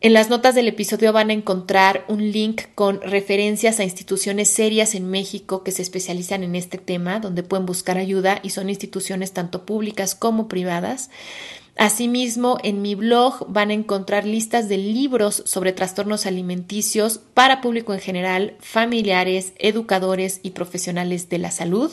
En 0.00 0.12
las 0.12 0.28
notas 0.28 0.56
del 0.56 0.66
episodio 0.66 1.12
van 1.12 1.30
a 1.30 1.34
encontrar 1.34 2.04
un 2.08 2.32
link 2.32 2.62
con 2.74 3.00
referencias 3.00 3.78
a 3.78 3.84
instituciones 3.84 4.48
serias 4.48 4.96
en 4.96 5.08
México 5.08 5.62
que 5.62 5.70
se 5.70 5.82
especializan 5.82 6.42
en 6.42 6.56
este 6.56 6.76
tema, 6.76 7.20
donde 7.20 7.44
pueden 7.44 7.66
buscar 7.66 7.98
ayuda 7.98 8.40
y 8.42 8.50
son 8.50 8.68
instituciones 8.68 9.32
tanto 9.32 9.64
públicas 9.64 10.16
como 10.16 10.48
privadas. 10.48 11.10
Asimismo, 11.76 12.58
en 12.62 12.82
mi 12.82 12.94
blog 12.94 13.46
van 13.48 13.70
a 13.70 13.74
encontrar 13.74 14.26
listas 14.26 14.68
de 14.68 14.76
libros 14.76 15.42
sobre 15.46 15.72
trastornos 15.72 16.26
alimenticios 16.26 17.18
para 17.32 17.60
público 17.62 17.94
en 17.94 18.00
general, 18.00 18.56
familiares, 18.60 19.54
educadores 19.58 20.40
y 20.42 20.50
profesionales 20.50 21.30
de 21.30 21.38
la 21.38 21.50
salud. 21.50 21.90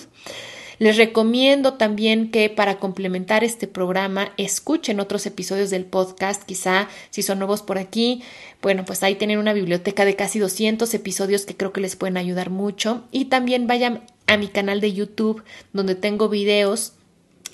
Les 0.80 0.96
recomiendo 0.96 1.74
también 1.74 2.32
que 2.32 2.50
para 2.50 2.80
complementar 2.80 3.44
este 3.44 3.68
programa 3.68 4.32
escuchen 4.38 5.02
otros 5.02 5.26
episodios 5.26 5.70
del 5.70 5.86
podcast, 5.86 6.44
quizá 6.44 6.88
si 7.10 7.22
son 7.22 7.40
nuevos 7.40 7.62
por 7.62 7.78
aquí, 7.78 8.24
bueno, 8.62 8.86
pues 8.86 9.04
ahí 9.04 9.16
tienen 9.16 9.40
una 9.40 9.54
biblioteca 9.54 10.06
de 10.06 10.16
casi 10.16 10.40
200 10.40 10.94
episodios 10.94 11.46
que 11.46 11.58
creo 11.58 11.74
que 11.74 11.82
les 11.82 11.98
pueden 11.98 12.16
ayudar 12.16 12.50
mucho 12.50 13.04
y 13.12 13.26
también 13.26 13.68
vayan 13.68 14.06
a 14.28 14.38
mi 14.38 14.48
canal 14.48 14.80
de 14.80 14.94
YouTube 14.94 15.44
donde 15.74 15.96
tengo 15.96 16.30
videos 16.30 16.94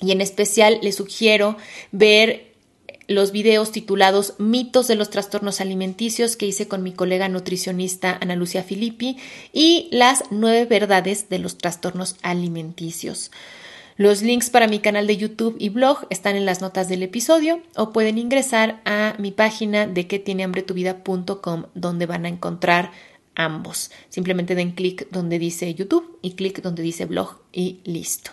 y 0.00 0.12
en 0.12 0.20
especial 0.20 0.78
les 0.82 0.96
sugiero 0.96 1.56
ver 1.92 2.46
los 3.08 3.30
videos 3.30 3.70
titulados 3.70 4.34
Mitos 4.38 4.88
de 4.88 4.96
los 4.96 5.10
trastornos 5.10 5.60
alimenticios 5.60 6.36
que 6.36 6.46
hice 6.46 6.66
con 6.66 6.82
mi 6.82 6.92
colega 6.92 7.28
nutricionista 7.28 8.18
Ana 8.20 8.36
Lucia 8.36 8.62
Filippi 8.62 9.16
y 9.52 9.88
las 9.92 10.24
nueve 10.30 10.64
verdades 10.64 11.28
de 11.28 11.38
los 11.38 11.58
trastornos 11.58 12.16
alimenticios. 12.22 13.30
Los 13.96 14.20
links 14.20 14.50
para 14.50 14.68
mi 14.68 14.80
canal 14.80 15.06
de 15.06 15.16
YouTube 15.16 15.56
y 15.58 15.70
blog 15.70 16.06
están 16.10 16.36
en 16.36 16.44
las 16.44 16.60
notas 16.60 16.88
del 16.88 17.02
episodio 17.02 17.62
o 17.76 17.92
pueden 17.92 18.18
ingresar 18.18 18.82
a 18.84 19.14
mi 19.18 19.30
página 19.30 19.86
de 19.86 20.06
que 20.06 20.18
tiene 20.18 20.44
hambre 20.44 20.62
tu 20.62 20.74
vida.com 20.74 21.64
donde 21.74 22.04
van 22.04 22.26
a 22.26 22.28
encontrar 22.28 22.90
ambos. 23.34 23.90
Simplemente 24.10 24.54
den 24.54 24.72
clic 24.72 25.08
donde 25.10 25.38
dice 25.38 25.72
YouTube 25.72 26.18
y 26.20 26.32
clic 26.32 26.60
donde 26.60 26.82
dice 26.82 27.06
blog 27.06 27.38
y 27.52 27.78
listo. 27.84 28.32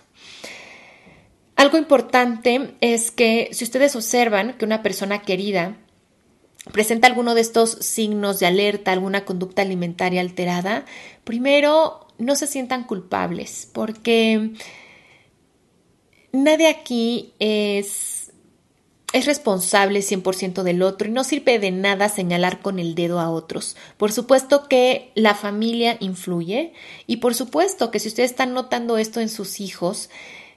Algo 1.63 1.77
importante 1.77 2.75
es 2.81 3.09
que 3.09 3.47
si 3.53 3.63
ustedes 3.63 3.95
observan 3.95 4.57
que 4.57 4.65
una 4.65 4.83
persona 4.83 5.21
querida 5.21 5.77
presenta 6.73 7.07
alguno 7.07 7.35
de 7.35 7.39
estos 7.39 7.71
signos 7.79 8.41
de 8.41 8.47
alerta, 8.47 8.91
alguna 8.91 9.23
conducta 9.23 9.61
alimentaria 9.61 10.19
alterada, 10.19 10.83
primero 11.23 12.05
no 12.17 12.35
se 12.35 12.47
sientan 12.47 12.83
culpables 12.83 13.69
porque 13.71 14.51
nadie 16.33 16.67
aquí 16.67 17.31
es, 17.39 18.33
es 19.13 19.25
responsable 19.25 20.01
100% 20.01 20.63
del 20.63 20.81
otro 20.81 21.07
y 21.07 21.11
no 21.11 21.23
sirve 21.23 21.59
de 21.59 21.71
nada 21.71 22.09
señalar 22.09 22.61
con 22.61 22.77
el 22.77 22.93
dedo 22.93 23.21
a 23.21 23.29
otros. 23.29 23.77
Por 23.95 24.11
supuesto 24.11 24.67
que 24.67 25.13
la 25.15 25.33
familia 25.33 25.95
influye 26.01 26.73
y 27.07 27.17
por 27.17 27.33
supuesto 27.33 27.89
que 27.89 27.99
si 27.99 28.09
ustedes 28.09 28.31
están 28.31 28.51
notando 28.51 28.97
esto 28.97 29.21
en 29.21 29.29
sus 29.29 29.61
hijos, 29.61 30.09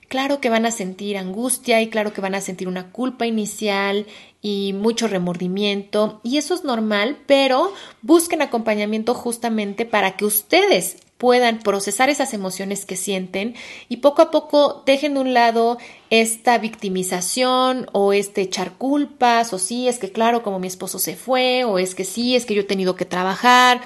Claro 0.08 0.40
que 0.40 0.50
van 0.50 0.66
a 0.66 0.70
sentir 0.70 1.16
angustia 1.16 1.82
y 1.82 1.88
claro 1.88 2.12
que 2.12 2.20
van 2.20 2.36
a 2.36 2.40
sentir 2.40 2.68
una 2.68 2.92
culpa 2.92 3.26
inicial 3.26 4.06
y 4.40 4.72
mucho 4.72 5.08
remordimiento 5.08 6.20
y 6.22 6.36
eso 6.36 6.54
es 6.54 6.62
normal, 6.62 7.18
pero 7.26 7.72
busquen 8.02 8.40
acompañamiento 8.40 9.14
justamente 9.14 9.84
para 9.84 10.16
que 10.16 10.24
ustedes 10.24 10.98
puedan 11.18 11.58
procesar 11.58 12.08
esas 12.08 12.34
emociones 12.34 12.84
que 12.84 12.96
sienten 12.96 13.56
y 13.88 13.96
poco 13.96 14.22
a 14.22 14.30
poco 14.30 14.84
dejen 14.86 15.14
de 15.14 15.20
un 15.20 15.34
lado 15.34 15.78
esta 16.10 16.58
victimización 16.58 17.88
o 17.90 18.12
este 18.12 18.42
echar 18.42 18.74
culpas 18.74 19.52
o 19.52 19.58
sí, 19.58 19.88
es 19.88 19.98
que 19.98 20.12
claro, 20.12 20.44
como 20.44 20.60
mi 20.60 20.68
esposo 20.68 21.00
se 21.00 21.16
fue 21.16 21.64
o 21.64 21.80
es 21.80 21.96
que 21.96 22.04
sí, 22.04 22.36
es 22.36 22.46
que 22.46 22.54
yo 22.54 22.60
he 22.60 22.64
tenido 22.64 22.94
que 22.94 23.06
trabajar 23.06 23.80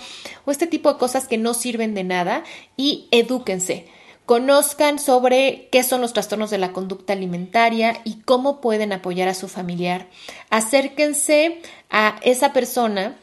o 0.45 0.51
este 0.51 0.67
tipo 0.67 0.93
de 0.93 0.99
cosas 0.99 1.29
que 1.29 1.39
no 1.39 1.55
sirven 1.55 1.95
de 1.95 2.05
nada 2.05 2.45
y 2.77 3.09
edúquense 3.11 3.87
Conozcan 4.31 5.01
sobre 5.01 5.69
qué 5.73 5.83
son 5.83 6.01
los 6.01 6.13
trastornos 6.13 6.51
de 6.51 6.59
la 6.59 6.73
conducta 6.73 7.15
alimentaria 7.15 8.01
y 8.05 8.21
cómo 8.21 8.61
pueden 8.61 8.93
apoyar 8.93 9.27
a 9.27 9.35
su 9.35 9.49
familiar. 9.49 10.07
Acérquense 10.51 11.61
a 11.91 12.15
esa 12.23 12.53
persona 12.53 13.17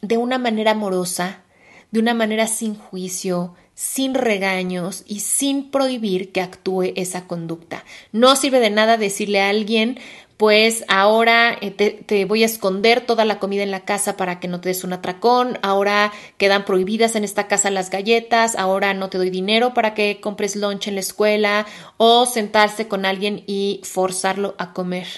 de 0.00 0.16
una 0.16 0.38
manera 0.38 0.70
amorosa, 0.70 1.42
de 1.90 1.98
una 1.98 2.14
manera 2.14 2.46
sin 2.46 2.76
juicio, 2.76 3.56
sin 3.74 4.14
regaños 4.14 5.02
y 5.08 5.20
sin 5.20 5.72
prohibir 5.72 6.30
que 6.30 6.40
actúe 6.40 6.92
esa 6.94 7.26
conducta. 7.26 7.84
No 8.12 8.36
sirve 8.36 8.60
de 8.60 8.70
nada 8.70 8.96
decirle 8.96 9.40
a 9.40 9.48
alguien, 9.48 9.98
pues 10.38 10.84
ahora 10.86 11.58
eh, 11.60 11.72
te, 11.72 12.24
voy 12.24 12.44
a 12.44 12.46
esconder 12.46 13.00
toda 13.00 13.24
la 13.24 13.40
comida 13.40 13.64
en 13.64 13.72
la 13.72 13.84
casa 13.84 14.16
para 14.16 14.38
que 14.38 14.46
no 14.46 14.60
te 14.60 14.68
des 14.68 14.84
un 14.84 14.92
atracón, 14.92 15.58
ahora 15.62 16.12
quedan 16.36 16.64
prohibidas 16.64 17.16
en 17.16 17.24
esta 17.24 17.48
casa 17.48 17.70
las 17.70 17.90
galletas, 17.90 18.54
ahora 18.54 18.94
no 18.94 19.10
te 19.10 19.18
doy 19.18 19.30
dinero 19.30 19.74
para 19.74 19.94
que 19.94 20.20
compres 20.20 20.54
lunch 20.54 20.86
en 20.86 20.94
la 20.94 21.00
escuela 21.00 21.66
o 21.96 22.24
sentarse 22.24 22.86
con 22.86 23.04
alguien 23.04 23.42
y 23.48 23.80
forzarlo 23.82 24.54
a 24.58 24.72
comer. 24.72 25.08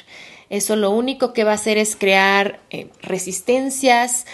Eso 0.49 0.75
lo 0.75 0.91
único 0.91 1.35
que 1.35 1.45
va 1.45 1.53
a 1.53 1.57
hacer 1.57 1.77
es 1.77 1.97
crear 1.97 2.61
eh, 2.71 2.89
resistencias, 3.03 4.25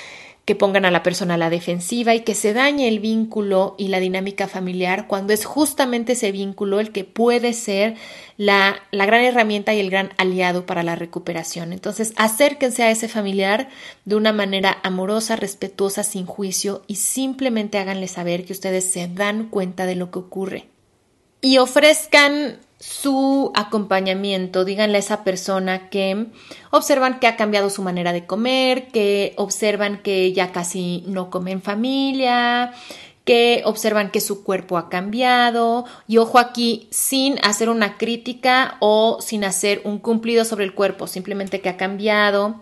que 0.47 0.55
pongan 0.55 0.85
a 0.85 0.93
la 0.93 1.03
persona 1.03 1.35
a 1.35 1.39
la 1.39 1.51
defensiva 1.51 2.15
y 2.15 2.21
que 2.21 2.37
se 2.37 2.53
dañe 2.53 2.87
el 2.87 3.01
vínculo 3.01 3.75
y 3.79 3.89
la 3.89 3.99
dinámica 3.99 4.47
familiar 4.47 5.09
cuando 5.09 5.33
es 5.33 5.45
justamente 5.45 6.13
ese 6.13 6.31
vínculo 6.31 6.79
el 6.79 6.93
que 6.93 7.03
puede 7.03 7.53
ser 7.53 7.97
la, 8.37 8.77
la, 8.93 9.07
gran 9.07 9.25
herramienta 9.25 9.75
y 9.75 9.81
el 9.81 9.91
gran 9.91 10.13
aliado 10.19 10.65
para 10.65 10.85
la 10.85 10.95
recuperación. 10.95 11.73
Entonces, 11.73 12.13
acérquense 12.15 12.85
a 12.85 12.93
ese 12.93 13.09
familiar 13.09 13.69
de 14.05 14.15
una 14.15 14.33
manera 14.33 14.79
amorosa, 14.85 15.35
respetuosa, 15.35 16.05
sin 16.05 16.27
juicio 16.27 16.85
y 16.87 16.95
simplemente 16.95 17.79
háganle 17.79 18.07
saber 18.07 18.45
que 18.45 18.53
ustedes 18.53 18.85
se 18.89 19.09
dan 19.09 19.49
cuenta 19.49 19.85
de 19.85 19.97
lo 19.97 20.13
que 20.13 20.21
ocurre. 20.21 20.69
Y 21.41 21.59
ofrezcan 21.59 22.61
su 22.79 23.53
acompañamiento, 23.55 24.65
díganle 24.65 24.97
a 24.97 25.01
esa 25.01 25.25
persona 25.25 25.89
que 25.89 26.27
observan 26.71 27.19
que 27.19 27.27
ha 27.27 27.37
cambiado 27.37 27.71
su 27.71 27.83
manera 27.83 28.13
de 28.13 28.27
comer, 28.27 28.89
que 28.89 29.35
observan 29.37 30.03
que 30.03 30.33
ya 30.33 30.53
casi 30.53 31.03
no 31.07 31.31
come 31.31 31.53
en 31.53 31.63
familia, 31.63 32.75
que 33.25 33.63
observan 33.65 34.11
que 34.11 34.21
su 34.21 34.45
cuerpo 34.45 34.79
ha 34.79 34.89
cambiado 34.89 35.85
y 36.07 36.19
ojo 36.19 36.39
aquí 36.39 36.87
sin 36.91 37.39
hacer 37.43 37.71
una 37.71 37.97
crítica 37.97 38.77
o 38.81 39.19
sin 39.21 39.45
hacer 39.45 39.81
un 39.85 39.99
cumplido 39.99 40.45
sobre 40.45 40.65
el 40.65 40.75
cuerpo, 40.75 41.07
simplemente 41.07 41.61
que 41.61 41.69
ha 41.69 41.77
cambiado. 41.77 42.61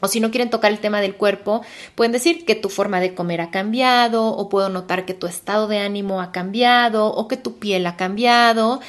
O 0.00 0.08
si 0.08 0.18
no 0.18 0.30
quieren 0.30 0.50
tocar 0.50 0.72
el 0.72 0.80
tema 0.80 1.00
del 1.02 1.14
cuerpo, 1.14 1.60
pueden 1.94 2.12
decir 2.12 2.46
que 2.46 2.54
tu 2.54 2.70
forma 2.70 3.00
de 3.00 3.14
comer 3.14 3.42
ha 3.42 3.50
cambiado, 3.50 4.28
o 4.28 4.48
puedo 4.48 4.70
notar 4.70 5.04
que 5.04 5.12
tu 5.12 5.26
estado 5.26 5.68
de 5.68 5.78
ánimo 5.78 6.22
ha 6.22 6.32
cambiado, 6.32 7.06
o 7.08 7.28
que 7.28 7.36
tu 7.36 7.58
piel 7.58 7.86
ha 7.86 7.96
cambiado. 7.96 8.80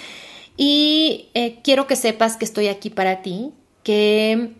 Y 0.57 1.29
eh, 1.33 1.59
quiero 1.63 1.87
que 1.87 1.95
sepas 1.95 2.37
que 2.37 2.45
estoy 2.45 2.67
aquí 2.67 2.89
para 2.89 3.21
ti, 3.21 3.51
que 3.83 4.53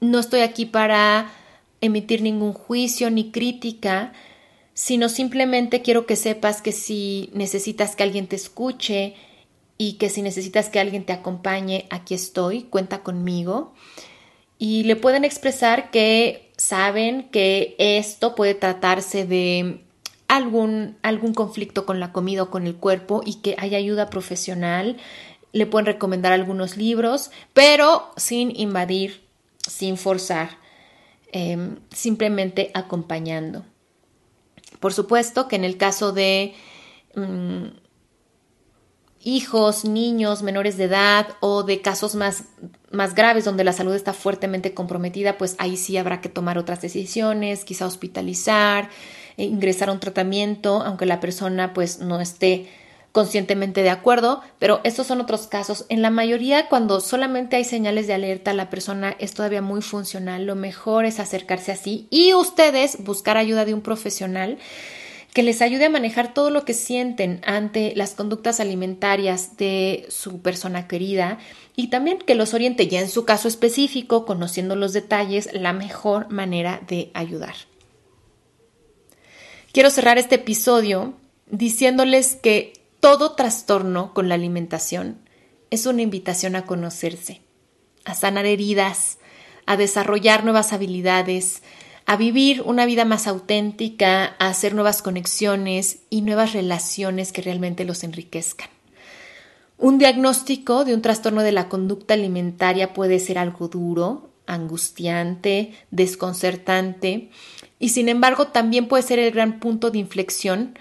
no 0.00 0.18
estoy 0.18 0.40
aquí 0.40 0.66
para 0.66 1.32
emitir 1.80 2.22
ningún 2.22 2.52
juicio 2.52 3.10
ni 3.10 3.30
crítica, 3.30 4.12
sino 4.74 5.08
simplemente 5.08 5.82
quiero 5.82 6.06
que 6.06 6.16
sepas 6.16 6.62
que 6.62 6.72
si 6.72 7.30
necesitas 7.32 7.96
que 7.96 8.02
alguien 8.02 8.26
te 8.26 8.36
escuche 8.36 9.14
y 9.78 9.94
que 9.94 10.08
si 10.08 10.22
necesitas 10.22 10.68
que 10.68 10.80
alguien 10.80 11.04
te 11.04 11.12
acompañe, 11.12 11.86
aquí 11.90 12.14
estoy, 12.14 12.64
cuenta 12.64 13.02
conmigo. 13.02 13.72
Y 14.58 14.82
le 14.84 14.96
pueden 14.96 15.24
expresar 15.24 15.90
que 15.90 16.52
saben 16.56 17.30
que 17.30 17.76
esto 17.78 18.34
puede 18.34 18.54
tratarse 18.54 19.24
de 19.24 19.80
algún, 20.30 20.96
algún 21.02 21.34
conflicto 21.34 21.84
con 21.84 21.98
la 21.98 22.12
comida 22.12 22.44
o 22.44 22.50
con 22.50 22.68
el 22.68 22.76
cuerpo 22.76 23.20
y 23.26 23.40
que 23.40 23.56
hay 23.58 23.74
ayuda 23.74 24.10
profesional. 24.10 24.96
Le 25.52 25.66
pueden 25.66 25.86
recomendar 25.86 26.32
algunos 26.32 26.76
libros, 26.76 27.32
pero 27.52 28.12
sin 28.16 28.54
invadir, 28.54 29.26
sin 29.58 29.96
forzar, 29.96 30.50
em, 31.32 31.80
simplemente 31.92 32.70
acompañando. 32.74 33.64
Por 34.78 34.92
supuesto 34.92 35.48
que 35.48 35.56
en 35.56 35.64
el 35.64 35.76
caso 35.76 36.12
de 36.12 36.54
mm, 37.16 37.64
hijos, 39.24 39.84
niños, 39.84 40.44
menores 40.44 40.76
de 40.76 40.84
edad 40.84 41.26
o 41.40 41.64
de 41.64 41.82
casos 41.82 42.14
más, 42.14 42.44
más 42.92 43.16
graves 43.16 43.44
donde 43.44 43.64
la 43.64 43.72
salud 43.72 43.96
está 43.96 44.12
fuertemente 44.12 44.74
comprometida, 44.74 45.38
pues 45.38 45.56
ahí 45.58 45.76
sí 45.76 45.96
habrá 45.96 46.20
que 46.20 46.28
tomar 46.28 46.56
otras 46.56 46.80
decisiones, 46.80 47.64
quizá 47.64 47.86
hospitalizar, 47.86 48.90
ingresar 49.36 49.88
a 49.88 49.92
un 49.92 50.00
tratamiento, 50.00 50.82
aunque 50.82 51.06
la 51.06 51.20
persona 51.20 51.72
pues 51.72 52.00
no 52.00 52.20
esté 52.20 52.68
conscientemente 53.12 53.82
de 53.82 53.90
acuerdo, 53.90 54.40
pero 54.58 54.80
estos 54.84 55.06
son 55.06 55.20
otros 55.20 55.46
casos. 55.46 55.84
En 55.88 56.02
la 56.02 56.10
mayoría, 56.10 56.68
cuando 56.68 57.00
solamente 57.00 57.56
hay 57.56 57.64
señales 57.64 58.06
de 58.06 58.14
alerta, 58.14 58.54
la 58.54 58.70
persona 58.70 59.16
es 59.18 59.34
todavía 59.34 59.62
muy 59.62 59.82
funcional, 59.82 60.46
lo 60.46 60.54
mejor 60.54 61.04
es 61.04 61.18
acercarse 61.18 61.72
así 61.72 62.06
y 62.10 62.34
ustedes 62.34 63.02
buscar 63.02 63.36
ayuda 63.36 63.64
de 63.64 63.74
un 63.74 63.80
profesional 63.80 64.58
que 65.32 65.42
les 65.42 65.62
ayude 65.62 65.86
a 65.86 65.90
manejar 65.90 66.34
todo 66.34 66.50
lo 66.50 66.64
que 66.64 66.74
sienten 66.74 67.40
ante 67.44 67.92
las 67.94 68.14
conductas 68.14 68.58
alimentarias 68.58 69.56
de 69.56 70.06
su 70.08 70.40
persona 70.40 70.88
querida 70.88 71.38
y 71.76 71.88
también 71.88 72.18
que 72.18 72.34
los 72.34 72.52
oriente 72.52 72.88
ya 72.88 73.00
en 73.00 73.08
su 73.08 73.24
caso 73.24 73.46
específico, 73.46 74.24
conociendo 74.24 74.74
los 74.74 74.92
detalles, 74.92 75.48
la 75.52 75.72
mejor 75.72 76.30
manera 76.30 76.80
de 76.86 77.10
ayudar. 77.14 77.54
Quiero 79.72 79.90
cerrar 79.90 80.18
este 80.18 80.34
episodio 80.34 81.14
diciéndoles 81.48 82.34
que 82.34 82.72
todo 82.98 83.36
trastorno 83.36 84.12
con 84.12 84.28
la 84.28 84.34
alimentación 84.34 85.18
es 85.70 85.86
una 85.86 86.02
invitación 86.02 86.56
a 86.56 86.66
conocerse, 86.66 87.42
a 88.04 88.14
sanar 88.14 88.46
heridas, 88.46 89.18
a 89.66 89.76
desarrollar 89.76 90.42
nuevas 90.42 90.72
habilidades, 90.72 91.62
a 92.04 92.16
vivir 92.16 92.62
una 92.62 92.84
vida 92.84 93.04
más 93.04 93.28
auténtica, 93.28 94.34
a 94.40 94.48
hacer 94.48 94.74
nuevas 94.74 95.02
conexiones 95.02 96.00
y 96.10 96.22
nuevas 96.22 96.52
relaciones 96.52 97.30
que 97.30 97.42
realmente 97.42 97.84
los 97.84 98.02
enriquezcan. 98.02 98.70
Un 99.78 99.98
diagnóstico 99.98 100.84
de 100.84 100.94
un 100.94 101.02
trastorno 101.02 101.42
de 101.42 101.52
la 101.52 101.68
conducta 101.68 102.14
alimentaria 102.14 102.92
puede 102.92 103.20
ser 103.20 103.38
algo 103.38 103.68
duro, 103.68 104.29
angustiante, 104.46 105.72
desconcertante 105.90 107.30
y 107.78 107.90
sin 107.90 108.08
embargo 108.08 108.48
también 108.48 108.88
puede 108.88 109.02
ser 109.02 109.18
el 109.18 109.32
gran 109.32 109.60
punto 109.60 109.90
de 109.90 109.98
inflexión 109.98 110.78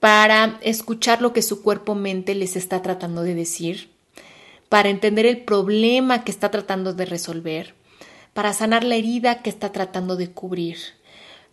para 0.00 0.58
escuchar 0.62 1.22
lo 1.22 1.32
que 1.32 1.42
su 1.42 1.62
cuerpo-mente 1.62 2.34
les 2.34 2.56
está 2.56 2.82
tratando 2.82 3.22
de 3.22 3.34
decir, 3.34 3.90
para 4.68 4.88
entender 4.88 5.26
el 5.26 5.44
problema 5.44 6.22
que 6.24 6.30
está 6.30 6.50
tratando 6.50 6.92
de 6.92 7.06
resolver, 7.06 7.74
para 8.34 8.52
sanar 8.52 8.84
la 8.84 8.96
herida 8.96 9.42
que 9.42 9.50
está 9.50 9.72
tratando 9.72 10.16
de 10.16 10.30
cubrir, 10.30 10.76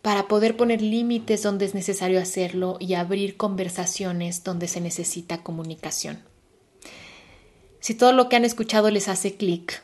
para 0.02 0.28
poder 0.28 0.58
poner 0.58 0.82
límites 0.82 1.42
donde 1.42 1.66
es 1.66 1.74
necesario 1.74 2.20
hacerlo 2.20 2.78
y 2.80 2.94
abrir 2.96 3.38
conversaciones 3.38 4.44
donde 4.44 4.68
se 4.68 4.82
necesita 4.82 5.44
comunicación. 5.44 6.22
Si 7.80 7.96
todo 7.96 8.12
lo 8.12 8.30
que 8.30 8.36
han 8.36 8.46
escuchado 8.46 8.92
les 8.92 9.08
hace 9.08 9.36
clic, 9.36 9.82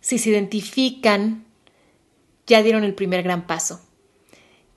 si 0.00 0.18
se 0.18 0.30
identifican, 0.30 1.44
ya 2.46 2.62
dieron 2.62 2.84
el 2.84 2.94
primer 2.94 3.22
gran 3.22 3.46
paso 3.46 3.80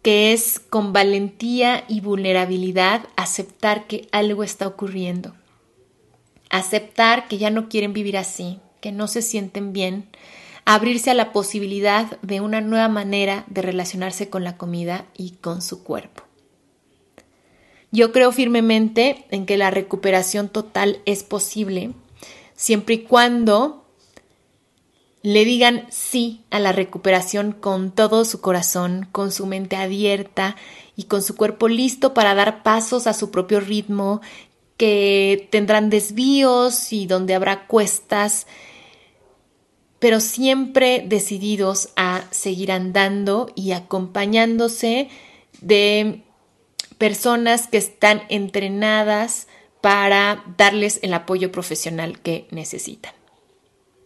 que 0.01 0.33
es 0.33 0.59
con 0.59 0.93
valentía 0.93 1.83
y 1.87 2.01
vulnerabilidad 2.01 3.07
aceptar 3.15 3.87
que 3.87 4.07
algo 4.11 4.43
está 4.43 4.67
ocurriendo, 4.67 5.35
aceptar 6.49 7.27
que 7.27 7.37
ya 7.37 7.49
no 7.49 7.69
quieren 7.69 7.93
vivir 7.93 8.17
así, 8.17 8.59
que 8.81 8.91
no 8.91 9.07
se 9.07 9.21
sienten 9.21 9.73
bien, 9.73 10.09
abrirse 10.65 11.11
a 11.11 11.15
la 11.15 11.31
posibilidad 11.31 12.19
de 12.21 12.41
una 12.41 12.61
nueva 12.61 12.87
manera 12.87 13.45
de 13.47 13.61
relacionarse 13.61 14.29
con 14.29 14.43
la 14.43 14.57
comida 14.57 15.05
y 15.15 15.31
con 15.31 15.61
su 15.61 15.83
cuerpo. 15.83 16.23
Yo 17.91 18.11
creo 18.11 18.31
firmemente 18.31 19.25
en 19.31 19.45
que 19.45 19.57
la 19.57 19.69
recuperación 19.69 20.49
total 20.49 21.01
es 21.05 21.23
posible 21.23 21.91
siempre 22.55 22.95
y 22.95 23.03
cuando 23.03 23.80
le 25.23 25.45
digan 25.45 25.85
sí 25.89 26.43
a 26.49 26.59
la 26.59 26.71
recuperación 26.71 27.51
con 27.51 27.91
todo 27.91 28.25
su 28.25 28.41
corazón, 28.41 29.07
con 29.11 29.31
su 29.31 29.45
mente 29.45 29.75
abierta 29.75 30.55
y 30.95 31.03
con 31.03 31.21
su 31.21 31.35
cuerpo 31.35 31.67
listo 31.67 32.13
para 32.13 32.33
dar 32.33 32.63
pasos 32.63 33.07
a 33.07 33.13
su 33.13 33.29
propio 33.29 33.59
ritmo, 33.59 34.21
que 34.77 35.47
tendrán 35.51 35.91
desvíos 35.91 36.91
y 36.91 37.05
donde 37.05 37.35
habrá 37.35 37.67
cuestas, 37.67 38.47
pero 39.99 40.19
siempre 40.19 41.05
decididos 41.07 41.89
a 41.95 42.23
seguir 42.31 42.71
andando 42.71 43.51
y 43.55 43.73
acompañándose 43.73 45.09
de 45.61 46.23
personas 46.97 47.67
que 47.67 47.77
están 47.77 48.23
entrenadas 48.29 49.47
para 49.81 50.43
darles 50.57 50.99
el 51.03 51.13
apoyo 51.13 51.51
profesional 51.51 52.19
que 52.19 52.47
necesitan. 52.49 53.20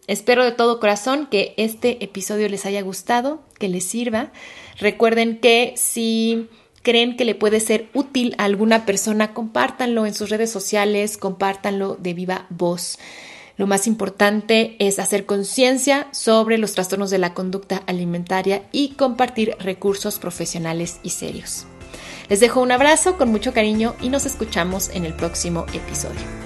Espero 0.06 0.44
de 0.44 0.52
todo 0.52 0.78
corazón 0.78 1.26
que 1.26 1.54
este 1.56 2.04
episodio 2.04 2.48
les 2.48 2.64
haya 2.64 2.82
gustado, 2.82 3.42
que 3.58 3.68
les 3.68 3.84
sirva. 3.84 4.30
Recuerden 4.78 5.38
que 5.38 5.74
si 5.76 6.48
creen 6.82 7.16
que 7.16 7.24
le 7.24 7.34
puede 7.34 7.58
ser 7.58 7.88
útil 7.94 8.36
a 8.38 8.44
alguna 8.44 8.86
persona, 8.86 9.34
compártanlo 9.34 10.06
en 10.06 10.14
sus 10.14 10.30
redes 10.30 10.50
sociales, 10.50 11.16
compártanlo 11.16 11.96
de 11.96 12.14
viva 12.14 12.46
voz. 12.50 12.98
Lo 13.56 13.66
más 13.66 13.86
importante 13.86 14.76
es 14.78 14.98
hacer 14.98 15.26
conciencia 15.26 16.08
sobre 16.12 16.58
los 16.58 16.74
trastornos 16.74 17.10
de 17.10 17.18
la 17.18 17.34
conducta 17.34 17.82
alimentaria 17.86 18.62
y 18.70 18.90
compartir 18.90 19.56
recursos 19.58 20.18
profesionales 20.20 21.00
y 21.02 21.10
serios. 21.10 21.66
Les 22.28 22.38
dejo 22.38 22.60
un 22.60 22.70
abrazo 22.70 23.16
con 23.16 23.30
mucho 23.30 23.52
cariño 23.52 23.96
y 24.00 24.10
nos 24.10 24.26
escuchamos 24.26 24.90
en 24.90 25.04
el 25.04 25.14
próximo 25.14 25.64
episodio. 25.72 26.45